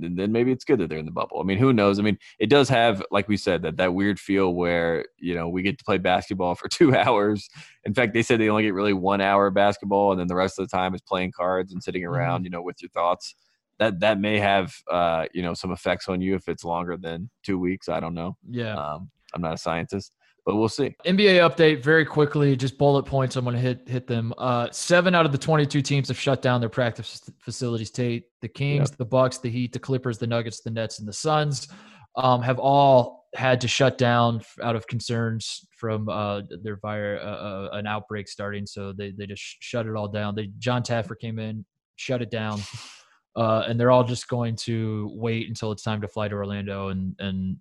[0.00, 1.40] then, then maybe it's good that they're in the bubble.
[1.40, 1.98] I mean, who knows?
[1.98, 5.48] I mean, it does have, like we said, that that weird feel where you know
[5.48, 7.48] we get to play basketball for two hours.
[7.84, 10.34] In fact, they said they only get really one hour of basketball, and then the
[10.34, 13.34] rest of the time is playing cards and sitting around, you know, with your thoughts.
[13.78, 17.30] That that may have uh, you know some effects on you if it's longer than
[17.42, 17.88] two weeks.
[17.88, 18.36] I don't know.
[18.48, 18.74] Yeah.
[18.74, 20.12] Um, I'm not a scientist,
[20.50, 20.96] but we'll see.
[21.06, 23.36] NBA update very quickly, just bullet points.
[23.36, 24.34] I'm going to hit hit them.
[24.36, 27.92] Uh, seven out of the 22 teams have shut down their practice facilities.
[27.92, 31.12] Tate, the Kings, the Bucks, the Heat, the Clippers, the Nuggets, the Nets, and the
[31.12, 31.68] Suns
[32.16, 37.68] um, have all had to shut down out of concerns from uh, their via uh,
[37.72, 38.66] uh, an outbreak starting.
[38.66, 40.34] So they they just shut it all down.
[40.34, 42.60] They John Taffer came in, shut it down.
[43.36, 46.88] Uh, and they're all just going to wait until it's time to fly to Orlando
[46.88, 47.56] and and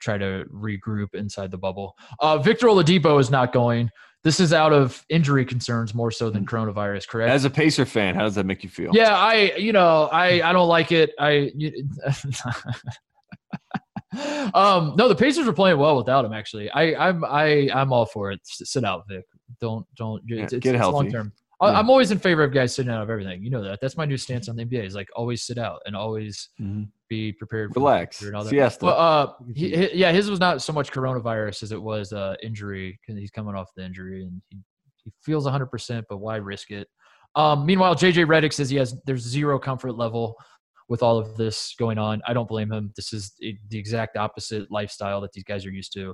[0.00, 1.96] try to regroup inside the bubble.
[2.18, 3.90] Uh, Victor Oladipo is not going.
[4.22, 7.30] This is out of injury concerns more so than coronavirus, correct?
[7.30, 8.90] As a Pacer fan, how does that make you feel?
[8.92, 11.12] yeah, I you know I I don't like it.
[11.18, 11.72] I you,
[14.54, 16.34] um no, the Pacers are playing well without him.
[16.34, 18.40] Actually, I I'm I I'm all for it.
[18.44, 19.24] Sit out, Vic.
[19.58, 20.22] Don't don't.
[20.26, 20.94] Yeah, it's, get it's healthy.
[20.94, 21.32] long term.
[21.62, 21.78] Yeah.
[21.78, 23.42] I'm always in favor of guys sitting out of everything.
[23.42, 23.80] You know that.
[23.80, 24.84] That's my new stance on the NBA.
[24.86, 26.88] Is like always sit out and always Mhm.
[27.08, 27.74] be prepared.
[27.76, 28.22] Relax.
[28.22, 28.50] and all that.
[28.50, 28.84] Siesta.
[28.86, 32.34] Well, uh, he, he- yeah, his was not so much coronavirus as it was uh,
[32.42, 34.58] injury because he's coming off the injury and he,
[35.04, 36.88] he feels 100%, but why risk it?
[37.36, 40.34] Um, meanwhile, JJ Redick says he has there's zero comfort level
[40.88, 42.20] with all of this going on.
[42.26, 42.92] I don't blame him.
[42.96, 46.12] This is the exact opposite lifestyle that these guys are used to,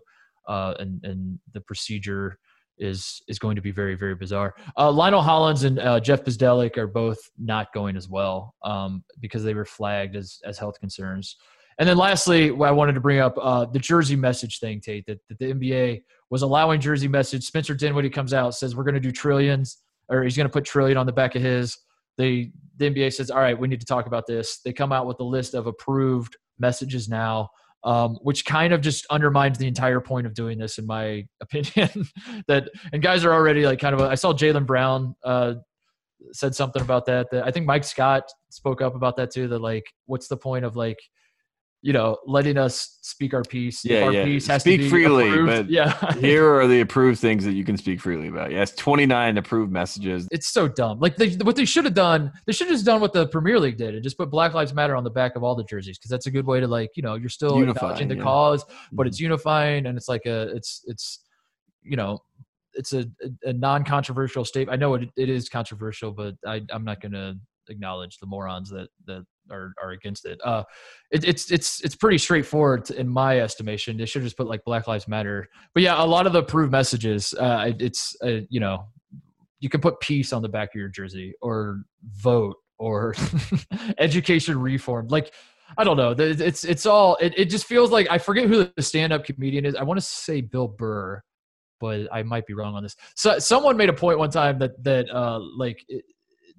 [0.48, 2.38] uh, and and the procedure
[2.78, 4.54] is is going to be very very bizarre.
[4.76, 9.42] Uh, Lionel Hollins and uh, Jeff Bzdelik are both not going as well um, because
[9.44, 11.36] they were flagged as as health concerns.
[11.78, 15.20] And then lastly, I wanted to bring up uh, the jersey message thing, Tate, that,
[15.28, 17.44] that the NBA was allowing jersey message.
[17.44, 20.64] Spencer Dinwiddie comes out says we're going to do trillions, or he's going to put
[20.64, 21.76] trillion on the back of his.
[22.16, 24.60] They the NBA says, all right, we need to talk about this.
[24.64, 27.50] They come out with a list of approved messages now,
[27.86, 31.88] um, which kind of just undermines the entire point of doing this, in my opinion.
[32.48, 34.02] that and guys are already like kind of.
[34.02, 35.54] I saw Jaylen Brown uh,
[36.32, 37.30] said something about that.
[37.30, 39.46] That I think Mike Scott spoke up about that too.
[39.48, 40.98] That like, what's the point of like,
[41.86, 43.84] you know, letting us speak our piece?
[43.84, 44.24] Yeah, our yeah.
[44.24, 47.52] piece has Speak to be freely, approved- but yeah, Here are the approved things that
[47.52, 48.50] you can speak freely about.
[48.50, 50.26] Yes, 29 approved messages.
[50.32, 50.98] it's so dumb.
[50.98, 53.60] Like they, what they should have done, they should have just done what the Premier
[53.60, 55.96] League did and just put Black Lives Matter on the back of all the jerseys
[55.96, 58.22] because that's a good way to like, you know, you're still Unifying, acknowledging the yeah.
[58.22, 59.08] cause, but Mhm.
[59.10, 61.22] it's unifying and it's like a, it's, it's,
[61.82, 62.18] you know,
[62.74, 64.74] it's a, a, a non-controversial statement.
[64.76, 67.36] I know it, it is controversial, but I, I'm not going to
[67.68, 70.40] acknowledge the morons that that are, are against it.
[70.44, 70.62] Uh,
[71.10, 73.96] it, it's it's it's pretty straightforward in my estimation.
[73.96, 75.48] They should just put like Black Lives Matter.
[75.74, 78.86] But yeah, a lot of the approved messages, uh, it- it's uh, you know,
[79.60, 83.14] you can put peace on the back of your jersey or vote or
[83.98, 85.08] education reform.
[85.08, 85.32] Like
[85.78, 86.14] I don't know.
[86.16, 87.16] It's it's all.
[87.20, 89.74] It, it just feels like I forget who the stand-up comedian is.
[89.74, 91.20] I want to say Bill Burr,
[91.80, 92.96] but I might be wrong on this.
[93.16, 96.04] So someone made a point one time that that uh like it,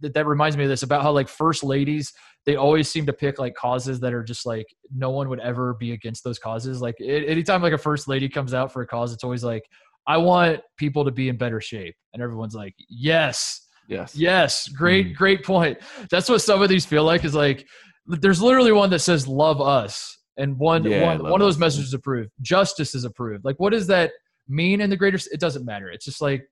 [0.02, 2.14] that that reminds me of this about how like first ladies
[2.46, 5.74] they always seem to pick like causes that are just like no one would ever
[5.74, 6.82] be against those causes.
[6.82, 9.64] Like a- anytime like a first lady comes out for a cause, it's always like
[10.08, 13.62] I want people to be in better shape, and everyone's like yes.
[13.90, 14.16] Yes.
[14.16, 15.16] Yes, great, Mhm.
[15.16, 15.78] great point.
[16.10, 17.66] That's what some of these feel like is like
[18.06, 21.94] there's literally one that says love us and one Yeah, one, one of those messages
[21.94, 22.30] approved.
[22.42, 23.44] Justice is approved.
[23.46, 24.12] Like what does that
[24.48, 25.90] mean in the greater it doesn't matter.
[25.90, 26.46] It's just like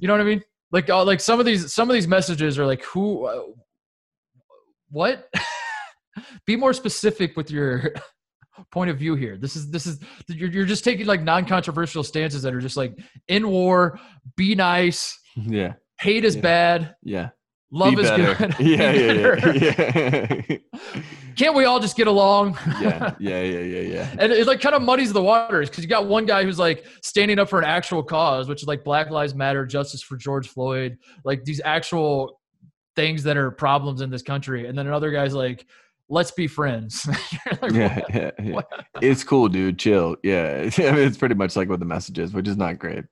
[0.00, 0.42] you know what I mean?
[0.70, 3.42] Like uh, like some of these some of these messages are like who uh,
[4.90, 5.28] what?
[6.46, 7.92] Be more specific with your
[8.72, 9.36] point of view here.
[9.36, 12.98] This is this is you're, you're just taking like non-controversial stances that are just like
[13.28, 13.98] in war,
[14.36, 15.74] be nice, Yeah.
[16.00, 16.42] hate is Yeah.
[16.42, 17.28] bad, Yeah.
[17.70, 18.34] love Be is better.
[18.34, 18.56] good.
[18.60, 19.12] Yeah, Be yeah,
[19.88, 20.56] yeah, yeah.
[21.38, 22.58] Can't we all just get along?
[22.80, 24.14] yeah, yeah, yeah, yeah, yeah.
[24.18, 26.84] and it like kind of muddies the waters because you got one guy who's like
[27.02, 30.48] standing up for an actual cause, which is like Black Lives Matter, justice for George
[30.48, 32.40] Floyd, like these actual
[32.96, 35.64] things that are problems in this country, and then another guy's like,
[36.08, 37.06] "Let's be friends."
[37.62, 38.60] like, yeah, yeah, yeah.
[39.00, 39.78] It's cool, dude.
[39.78, 40.16] Chill.
[40.24, 43.04] Yeah, I mean, it's pretty much like what the message is, which is not great.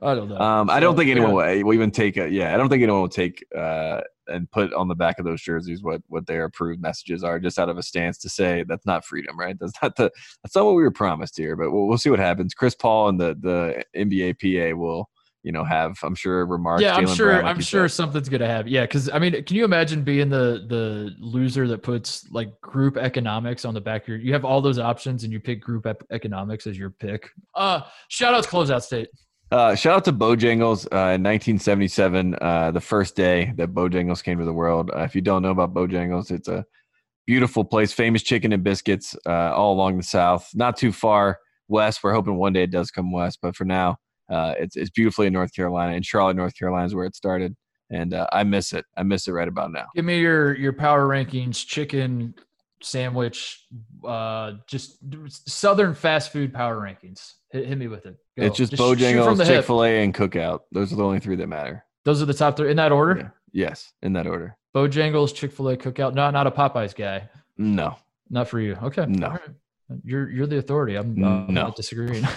[0.00, 0.38] I don't know.
[0.38, 1.56] Um, I don't think anyone yeah.
[1.56, 2.54] will, will even take a yeah.
[2.54, 4.00] I don't think anyone will take uh,
[4.32, 7.58] and put on the back of those jerseys what what their approved messages are, just
[7.58, 9.56] out of a stance to say that's not freedom, right?
[9.58, 10.10] That's not the
[10.42, 11.56] that's not what we were promised here.
[11.56, 12.54] But we'll, we'll see what happens.
[12.54, 15.08] Chris Paul and the the NBA PA will
[15.42, 16.82] you know have I'm sure remarks.
[16.82, 17.28] Yeah, I'm sure.
[17.28, 17.96] Brown, like I'm sure said.
[17.96, 18.70] something's gonna happen.
[18.70, 22.96] Yeah, because I mean, can you imagine being the the loser that puts like group
[22.96, 24.18] economics on the back of your?
[24.18, 27.28] You have all those options, and you pick group ep- economics as your pick.
[27.54, 29.08] Uh, shout out to Closeout State.
[29.52, 34.38] Uh, shout out to Bojangles uh, in 1977, uh, the first day that Bojangles came
[34.38, 34.90] to the world.
[34.90, 36.64] Uh, if you don't know about Bojangles, it's a
[37.26, 41.38] beautiful place, famous chicken and biscuits uh, all along the South, not too far
[41.68, 42.02] west.
[42.02, 43.98] We're hoping one day it does come west, but for now,
[44.30, 45.92] uh, it's it's beautifully in North Carolina.
[45.92, 47.54] In Charlotte, North Carolina is where it started,
[47.90, 48.86] and uh, I miss it.
[48.96, 49.88] I miss it right about now.
[49.94, 52.34] Give me your your power rankings, chicken
[52.82, 53.64] sandwich,
[54.06, 54.98] uh, just
[55.48, 57.32] Southern fast food power rankings.
[57.50, 58.16] Hit, hit me with it.
[58.38, 58.44] Go.
[58.46, 59.44] It's just, from Bojangles.
[59.46, 60.60] Chick Fil A, and Cookout.
[60.72, 61.84] Those are the only three that matter.
[62.04, 63.32] Those are the top three in that order.
[63.52, 63.68] Yeah.
[63.68, 64.56] Yes, in that order.
[64.74, 66.14] Bojangles, Chick Fil A, Cookout.
[66.14, 67.28] No, not a Popeyes guy.
[67.58, 67.96] No,
[68.30, 68.76] Not for you.
[68.82, 69.04] Okay.
[69.06, 69.28] No.
[69.28, 69.40] Right.
[70.04, 70.96] You're you're the authority.
[70.96, 71.46] I'm, uh, No.
[71.48, 72.22] not disagreeing.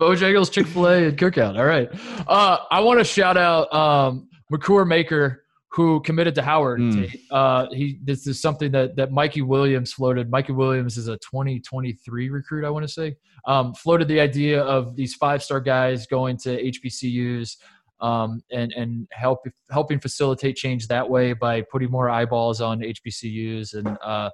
[0.00, 1.58] Bojangles, Chick Fil A, and Cookout.
[1.58, 1.88] All right.
[2.26, 5.41] Uh, I want to shout out um, Makur Maker,
[5.72, 6.80] who committed to Howard.
[6.80, 7.20] Mm.
[7.30, 10.30] Uh, he this is something that that Mikey Williams floated.
[10.30, 12.66] Mikey Williams is a 2023 recruit.
[12.66, 13.16] I want to say
[13.46, 17.56] um, floated the idea of these five star guys going to HBCUs.
[18.00, 23.74] Um, and and help helping facilitate change that way by putting more eyeballs on HBCUs
[23.74, 24.28] and uh,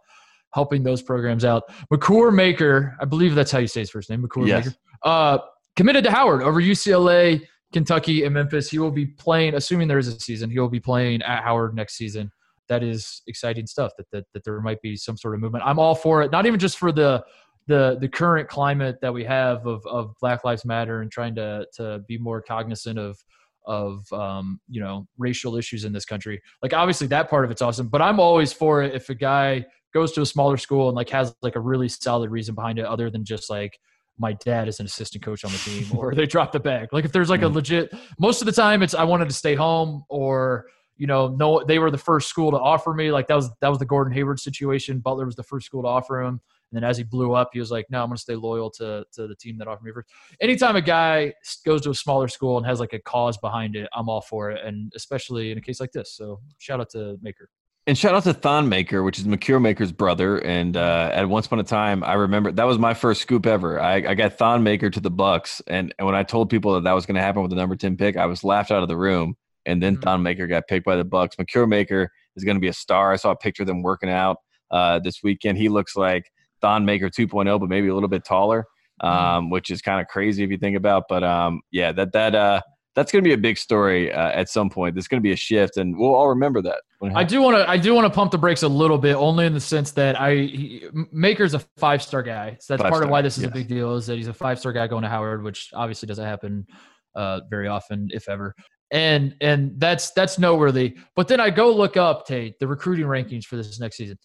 [0.54, 1.64] helping those programs out.
[1.92, 4.64] Makur Maker, I believe that's how you say his first name, Makur Yes.
[4.64, 5.38] Maker, uh,
[5.76, 8.70] committed to Howard over UCLA, Kentucky, and Memphis.
[8.70, 11.74] He will be playing, assuming there is a season, he will be playing at Howard
[11.74, 12.30] next season.
[12.68, 13.92] That is exciting stuff.
[13.96, 15.64] That that, that there might be some sort of movement.
[15.66, 16.30] I'm all for it.
[16.30, 17.24] Not even just for the
[17.66, 21.66] the the current climate that we have of of Black Lives Matter and trying to
[21.74, 23.18] to be more cognizant of
[23.66, 26.42] of um, you know racial issues in this country.
[26.62, 29.66] Like obviously that part of it's awesome, but I'm always for it if a guy
[29.94, 32.84] goes to a smaller school and like has like a really solid reason behind it,
[32.84, 33.78] other than just like
[34.18, 36.88] my dad is an assistant coach on the team or they dropped the bag.
[36.92, 37.54] Like if there's like a Mhm.
[37.54, 40.66] legit, most of the time it's I wanted to stay home or
[40.96, 43.68] you know no they were the first school to offer me like that was that
[43.68, 44.98] was the Gordon Hayward situation.
[44.98, 46.40] Butler was the first school to offer him.
[46.70, 48.70] And then as he blew up, he was like, "No, I'm going to stay loyal
[48.72, 50.08] to to the team that offered me first.
[50.40, 51.32] Anytime a guy
[51.64, 54.50] goes to a smaller school and has like a cause behind it, I'm all for
[54.50, 56.12] it, and especially in a case like this.
[56.14, 57.48] So shout out to Maker.
[57.88, 60.44] And shout out to Thon Maker, which is Makur Maker's brother.
[60.44, 63.80] And uh, at once upon a time, I remember that was my first scoop ever.
[63.80, 66.84] I, I got Thon Maker to the Bucks, and, and when I told people that
[66.84, 68.90] that was going to happen with the number ten pick, I was laughed out of
[68.90, 69.36] the room.
[69.64, 70.02] And then Mhm.
[70.02, 71.36] Thon Maker got picked by the Bucks.
[71.36, 73.10] Makur Maker is going to be a star.
[73.10, 74.36] I saw a picture of them working out
[74.70, 75.56] uh, this weekend.
[75.56, 76.30] He looks like
[76.60, 78.66] Thon Maker 2.0, but maybe a little bit taller,
[79.00, 81.04] um, which is kind of crazy if you think about.
[81.08, 82.60] But um, yeah, that that uh,
[82.98, 84.96] that's going to be a big story uh, at some point.
[84.96, 86.82] There's going to be a shift, and we'll all remember that.
[87.14, 89.46] I do want to I do want to pump the brakes a little bit, only
[89.46, 93.08] in the sense that I he, Maker's a five star guy, so that's part of
[93.08, 93.52] why this is yes.
[93.52, 93.94] a big deal.
[93.94, 96.66] Is that he's a five star guy going to Howard, which obviously doesn't happen
[97.14, 98.52] uh, very often, if ever.
[98.90, 100.96] And and that's that's noteworthy.
[101.14, 104.18] But then I go look up Tate the recruiting rankings for this next season.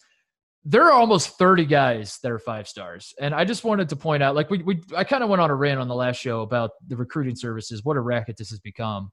[0.66, 3.12] There are almost 30 guys that are five stars.
[3.20, 5.50] And I just wanted to point out, like we, we I kind of went on
[5.50, 8.60] a rant on the last show about the recruiting services, what a racket this has
[8.60, 9.10] become.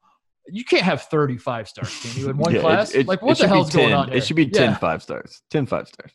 [0.47, 2.91] You can't have 35 stars, can you, in one Yeah, class?
[2.95, 3.81] it- like what the hell's 10.
[3.81, 4.17] going on here?
[4.17, 4.77] It should be 10 Yeah.
[4.77, 5.41] five stars.
[5.51, 6.11] 10 five stars.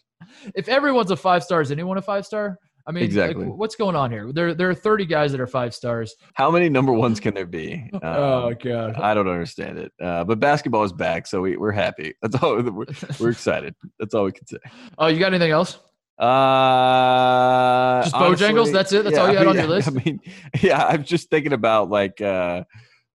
[0.54, 2.58] If everyone's a five star, is anyone a five star?
[2.88, 3.46] I mean, like, Exactly.
[3.46, 4.32] what's going on here?
[4.32, 6.14] There, there are 30 guys that are five stars.
[6.34, 7.90] How many number ones can there be?
[7.96, 8.96] Um, oh god.
[8.96, 9.90] I don't understand it.
[10.00, 12.14] Uh, but basketball is back, so we, we're happy.
[12.22, 12.54] That's all.
[12.62, 12.86] We're,
[13.18, 13.74] we're excited.
[13.98, 14.58] That's all we can say.
[14.98, 15.78] Oh, you got anything else?
[16.18, 18.72] Uh, Just Bojangles?
[18.72, 19.04] That's it?
[19.04, 19.88] That's all you I mean, on your list?
[19.88, 20.20] I mean,
[20.60, 22.64] yeah, I'm just thinking about like uh,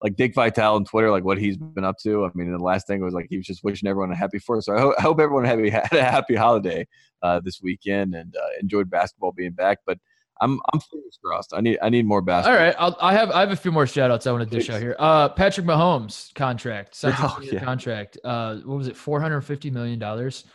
[0.02, 2.26] like Dick Vitale on Twitter, like what he's been up to.
[2.26, 4.66] I mean, the last thing was like he was just wishing everyone a happy Fourth.
[4.66, 6.88] So I hope, I hope everyone had a, had a happy holiday
[7.22, 9.80] uh, this weekend and uh, enjoyed basketball being back.
[9.86, 9.98] But
[10.42, 11.54] I'm I'm fingers crossed.
[11.54, 12.58] I need I need more basketball.
[12.60, 14.56] All right, I'll, I have I have a few more shout outs I want to
[14.58, 14.76] dish Please.
[14.76, 14.96] out here.
[14.98, 17.64] Uh, Patrick Mahomes contract, Oh, yeah.
[17.64, 18.18] contract.
[18.24, 18.98] Uh, what was it?
[18.98, 20.46] Four hundred fifty million dollars.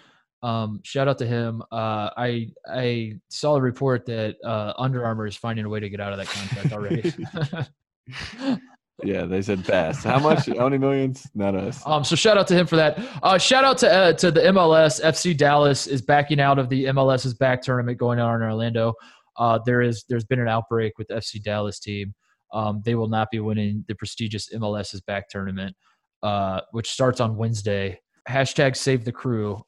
[0.43, 1.63] Um, shout out to him.
[1.73, 5.89] Uh, I I saw a report that uh, Under Armour is finding a way to
[5.89, 7.13] get out of that contract already.
[9.07, 10.03] Yeah, they said pass.
[10.03, 10.47] How much?
[10.59, 11.29] How many millions?
[11.33, 11.81] Not us.
[11.87, 12.99] Um, so shout out to him for that.
[13.23, 15.01] Uh, shout out to uh, to the MLS.
[15.01, 18.95] FC Dallas is backing out of the MLS is back tournament going on in Orlando.
[19.39, 22.15] Uh, there is there's been an outbreak with the FC Dallas team.
[22.53, 25.77] Um, they will not be winning the prestigious MLS is back tournament,
[26.25, 28.01] uh, which starts on Wednesday.
[28.29, 29.63] Hashtag Save the Crew,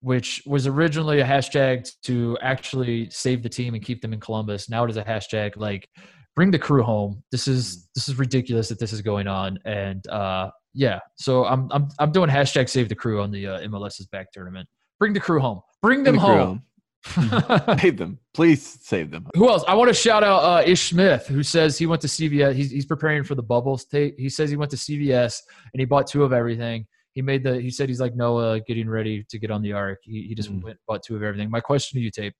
[0.00, 4.68] which was originally a hashtag to actually save the team and keep them in Columbus.
[4.68, 5.88] Now it is a hashtag like
[6.36, 7.22] bring the crew home.
[7.30, 11.00] This is this is ridiculous that this is going on, and uh, yeah.
[11.16, 14.32] So I'm I'm I'm doing hashtag Save the Crew on the uh, MLS is back
[14.32, 14.68] tournament.
[14.98, 15.60] Bring the crew home.
[15.82, 16.62] Bring them the crew home.
[17.80, 18.78] Save them, please.
[18.82, 19.26] Save them.
[19.34, 19.62] Who else?
[19.68, 22.54] I want to shout out uh, Ish Smith, who says he went to CVS.
[22.54, 23.84] He's, he's preparing for the bubbles.
[23.84, 24.14] tape.
[24.18, 25.40] He says he went to CVS
[25.74, 26.86] and he bought two of everything.
[27.12, 27.60] He made the.
[27.60, 29.98] He said he's like Noah, getting ready to get on the ark.
[30.02, 30.62] He, he just Mm.
[30.64, 31.50] went bought two of everything.
[31.50, 32.32] My question to you, Tate: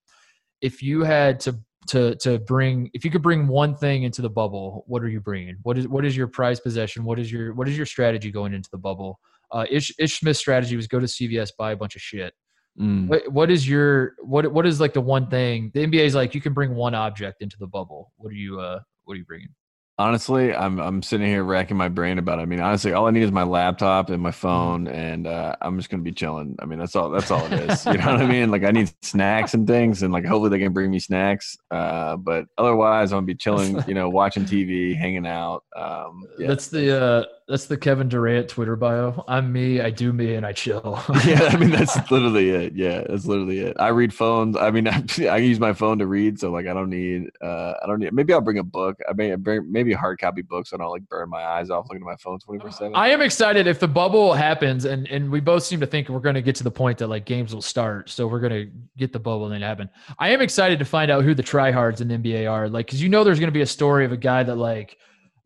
[0.62, 1.59] If you had to
[1.89, 5.20] to to bring, if you could bring one thing into the bubble, what are you
[5.20, 5.57] bringing?
[5.62, 7.05] What is what is your prize possession?
[7.05, 9.18] What is your what is your strategy going into the bubble?
[9.51, 12.35] Uh, Ish, Ish Smith's strategy was go to CVS, buy a bunch of shit.
[12.80, 13.07] Mm.
[13.07, 16.35] What what is your what what is like the one thing the NBA is like
[16.35, 18.12] you can bring one object into the bubble.
[18.16, 19.49] What are you uh what are you bringing?
[19.97, 22.42] Honestly, I'm I'm sitting here racking my brain about it.
[22.42, 25.78] I mean, honestly, all I need is my laptop and my phone, and uh, I'm
[25.78, 26.57] just gonna be chilling.
[26.59, 27.11] I mean, that's all.
[27.11, 27.86] That's all it is.
[27.86, 28.51] You know what I mean?
[28.51, 31.57] Like, I need snacks and things, and like, hopefully, they can bring me snacks.
[31.70, 33.82] Uh, but otherwise, I'm gonna be chilling.
[33.86, 35.62] You know, watching TV, hanging out.
[35.76, 36.49] Um, yeah.
[36.49, 39.22] That's the uh that's the Kevin Durant Twitter bio.
[39.28, 40.99] I'm me, I do me, and I chill.
[41.26, 42.74] yeah, I mean that's literally it.
[42.74, 43.76] Yeah, that's literally it.
[43.78, 44.57] I read phones.
[44.57, 47.30] I mean, I, I use my phone to read, so like I don't need.
[47.42, 48.14] Uh, I don't need.
[48.14, 48.99] Maybe I'll bring a book.
[49.09, 50.70] I may bring maybe hard copy books.
[50.70, 52.95] so I don't like burn my eyes off looking at my phone twenty four seven.
[52.95, 56.20] I am excited if the bubble happens, and and we both seem to think we're
[56.20, 58.70] going to get to the point that like games will start, so we're going to
[58.97, 59.90] get the bubble and then happen.
[60.18, 63.03] I am excited to find out who the tryhards in the NBA are, like because
[63.03, 64.97] you know there's going to be a story of a guy that like.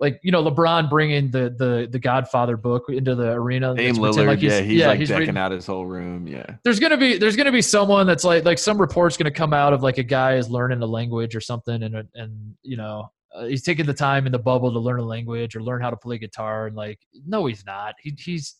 [0.00, 3.74] Like you know, LeBron bringing the the the Godfather book into the arena.
[3.74, 6.26] Dame Lillard, like he's- yeah, he's like he's decking reading- out his whole room.
[6.28, 9.52] Yeah, there's gonna be there's gonna be someone that's like like some report's gonna come
[9.52, 13.10] out of like a guy is learning a language or something and and you know
[13.34, 15.90] uh, he's taking the time in the bubble to learn a language or learn how
[15.90, 18.54] to play guitar and like no he's not he, he's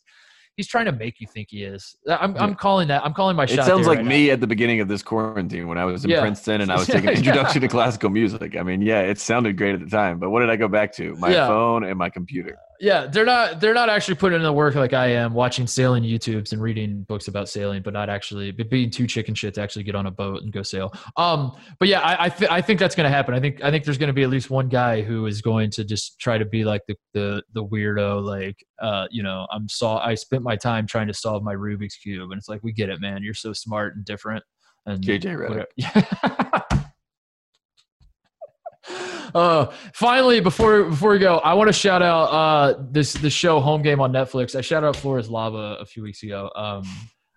[0.59, 3.37] he's trying to make you think he is uh, I'm I'm calling that I'm calling
[3.37, 5.85] my it shot sounds like right me at the beginning of this quarantine when I
[5.87, 6.21] was in Yeah.
[6.21, 7.17] Princeton and I was taking yeah.
[7.17, 8.57] introduction to classical music.
[8.57, 10.93] I mean, yeah, it sounded great at the time, but what did I go back
[10.97, 11.17] to?
[11.17, 11.47] My Yeah.
[11.47, 12.59] phone and my computer.
[12.81, 16.05] Yeah they're not they're not actually putting in the work like I am watching sailing
[16.05, 19.63] YouTubes and reading books about sailing but not actually but being too chicken shit to
[19.63, 20.93] actually get on a boat and go sail.
[21.17, 23.35] Um but yeah I I, th- I think that's gonna happen.
[23.35, 25.85] I think I think there's gonna be at least one guy who is going to
[25.85, 29.99] just try to be like the the the weirdo like uh you know I'm saw
[29.99, 32.91] I spent my time trying to solve my Rubik's cube and it's like we get
[32.91, 33.23] it man.
[33.23, 34.45] You're so smart and different
[34.87, 36.67] and JJ whatever.
[39.35, 43.61] Uh, finally, before before we go, I want to shout out uh this the show
[43.61, 44.55] Home Game on Netflix.
[44.55, 46.51] I shouted out Floor Is Lava a few weeks ago.
[46.57, 46.85] Um,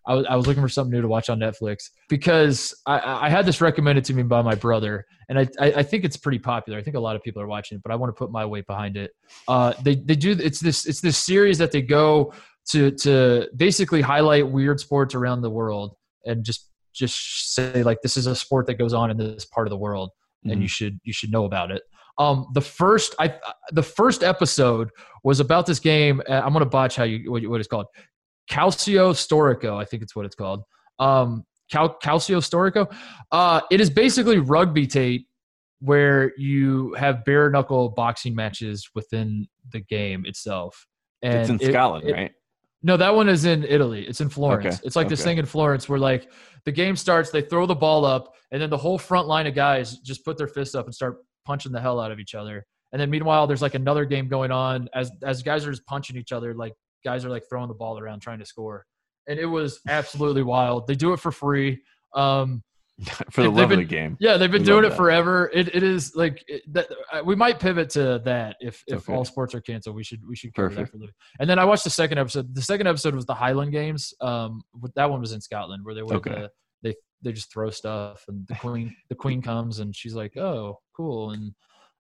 [0.08, 3.30] I was I was looking for something new to watch on Netflix because I, I
[3.30, 6.40] had this recommended to me by my brother, and I, I I think it's pretty
[6.40, 6.80] popular.
[6.80, 8.46] I think a lot of people are watching it, but I want to put my
[8.46, 9.12] weight behind it.
[9.48, 12.34] Uh, they they do it's this it's this series that they go
[12.70, 15.96] to to basically highlight weird sports around the world
[16.26, 19.68] and just just say like this is a sport that goes on in this part
[19.68, 20.12] of the world
[20.46, 21.82] and you should you should know about it.
[22.18, 23.34] Um, the first I
[23.72, 24.90] the first episode
[25.24, 26.22] was about this game.
[26.28, 27.88] uh, I'm gonna botch how you what, what it's called.
[28.50, 30.64] Calcio Storico, I think it's what it's called.
[31.00, 32.94] Um, Cal, Calcio Storico.
[33.32, 35.28] Uh, it is basically rugby tape
[35.80, 40.86] where you have bare knuckle boxing matches within the game itself.
[41.22, 42.32] And it's in it- Scotland, it- right?
[42.84, 44.06] no, that one is in Italy.
[44.08, 44.76] It's in Florence.
[44.76, 46.30] Okay, It's like this thing in Florence where like
[46.66, 49.56] the game starts, they throw the ball up, and then the whole front line of
[49.56, 52.66] guys just put their fists up and start punching the hell out of each other.
[52.92, 56.18] And then meanwhile, there's like another game going on as as guys are just punching
[56.18, 58.86] each other, like guys are like throwing the ball around trying to score.
[59.28, 60.88] And it was absolutely wild.
[60.88, 61.82] They do it for free.
[62.14, 62.64] Um,
[63.32, 64.18] For the love of the game.
[64.20, 64.98] yeah, they've been We doing it that.
[64.98, 65.50] forever.
[65.54, 66.88] It, it is like it, that.
[67.12, 69.14] uh, We might pivot to that if if Okay.
[69.14, 69.96] all sports are canceled.
[69.96, 70.92] We should we should cover that Perfect.
[70.92, 71.08] for the.
[71.40, 72.54] And then I watched the second episode.
[72.54, 74.14] The second episode was the Highland Games.
[74.22, 74.62] Um,
[74.96, 76.32] that one was in Scotland where they were Okay.
[76.32, 76.50] the,
[76.84, 80.80] they they just throw stuff and the queen the queen comes and she's like oh
[80.96, 81.54] cool and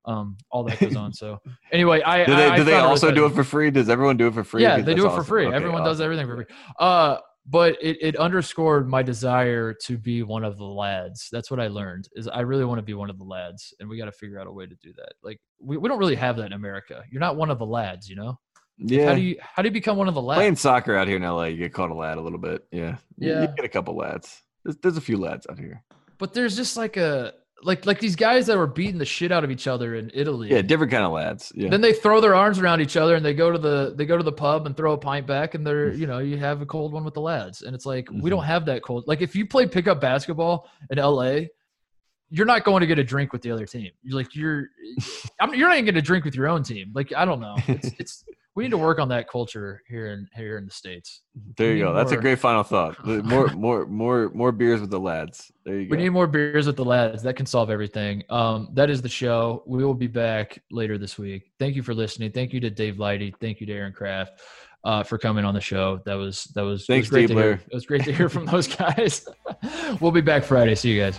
[0.05, 1.13] um all that goes on.
[1.13, 1.39] So
[1.71, 3.69] anyway, I Do they, I, I do they also really do it for free?
[3.71, 4.63] Does everyone do it for free?
[4.63, 5.45] yeah, they do it for free.
[5.47, 6.45] Okay, Everyone does everything for free.
[6.79, 11.27] Uh, but it, it underscored my desire to be one of the lads.
[11.31, 13.89] That's what I learned is I really want to be one of the lads, and
[13.89, 15.13] we got to figure out a way to do that.
[15.23, 17.03] Like we, we don't really have that in America.
[17.11, 18.39] You're not one of the lads, you know.
[18.77, 19.09] Yeah.
[19.09, 20.39] How do you how do you become one of the lads?
[20.39, 22.63] Playing soccer out here in LA, you get called a lad a little bit.
[22.71, 22.97] Yeah.
[23.17, 23.41] Yeah.
[23.41, 24.41] You get a couple lads.
[24.63, 25.83] There's, there's a few lads out here.
[26.17, 27.33] but there's just like a
[27.63, 30.49] like like these guys that were beating the shit out of each other in Italy.
[30.49, 31.51] Yeah, different kind of lads.
[31.55, 31.69] Yeah.
[31.69, 34.17] Then they throw their arms around each other and they go to the they go
[34.17, 35.97] to the pub and throw a pint back and they're mm.
[35.97, 38.29] you know you have a cold one with the lads and it's like we mm-hmm.
[38.29, 41.49] don't have that cold like if you play pickup basketball in L.A.
[42.33, 43.91] You're not going to get a drink with the other team.
[44.03, 44.67] You're like you're,
[45.41, 46.93] I'm, you're not even going to drink with your own team.
[46.95, 47.57] Like I don't know.
[47.67, 48.23] It's, it's
[48.55, 51.21] we need to work on that culture here in here in the states.
[51.57, 51.93] there we you need go.
[51.95, 53.03] That's a great final thought.
[53.05, 55.51] More, more, more, more beers with the lads.
[55.65, 55.95] There you go.
[55.95, 57.23] We need more beers with the lads.
[57.23, 58.23] That can solve everything.
[58.29, 59.63] Um, that is the show.
[59.65, 61.51] We will be back later this week.
[61.59, 62.31] Thank you for listening.
[62.31, 63.33] Thank you to Dave Lighty.
[63.39, 64.41] Thank you to Aaron Craft
[64.83, 66.01] uh, for coming on the show.
[66.05, 67.51] That was that was it Thanks, was great to hear.
[67.53, 69.25] It was great to hear from those guys.
[69.99, 70.75] we'll be back Friday.
[70.75, 71.17] See you guys.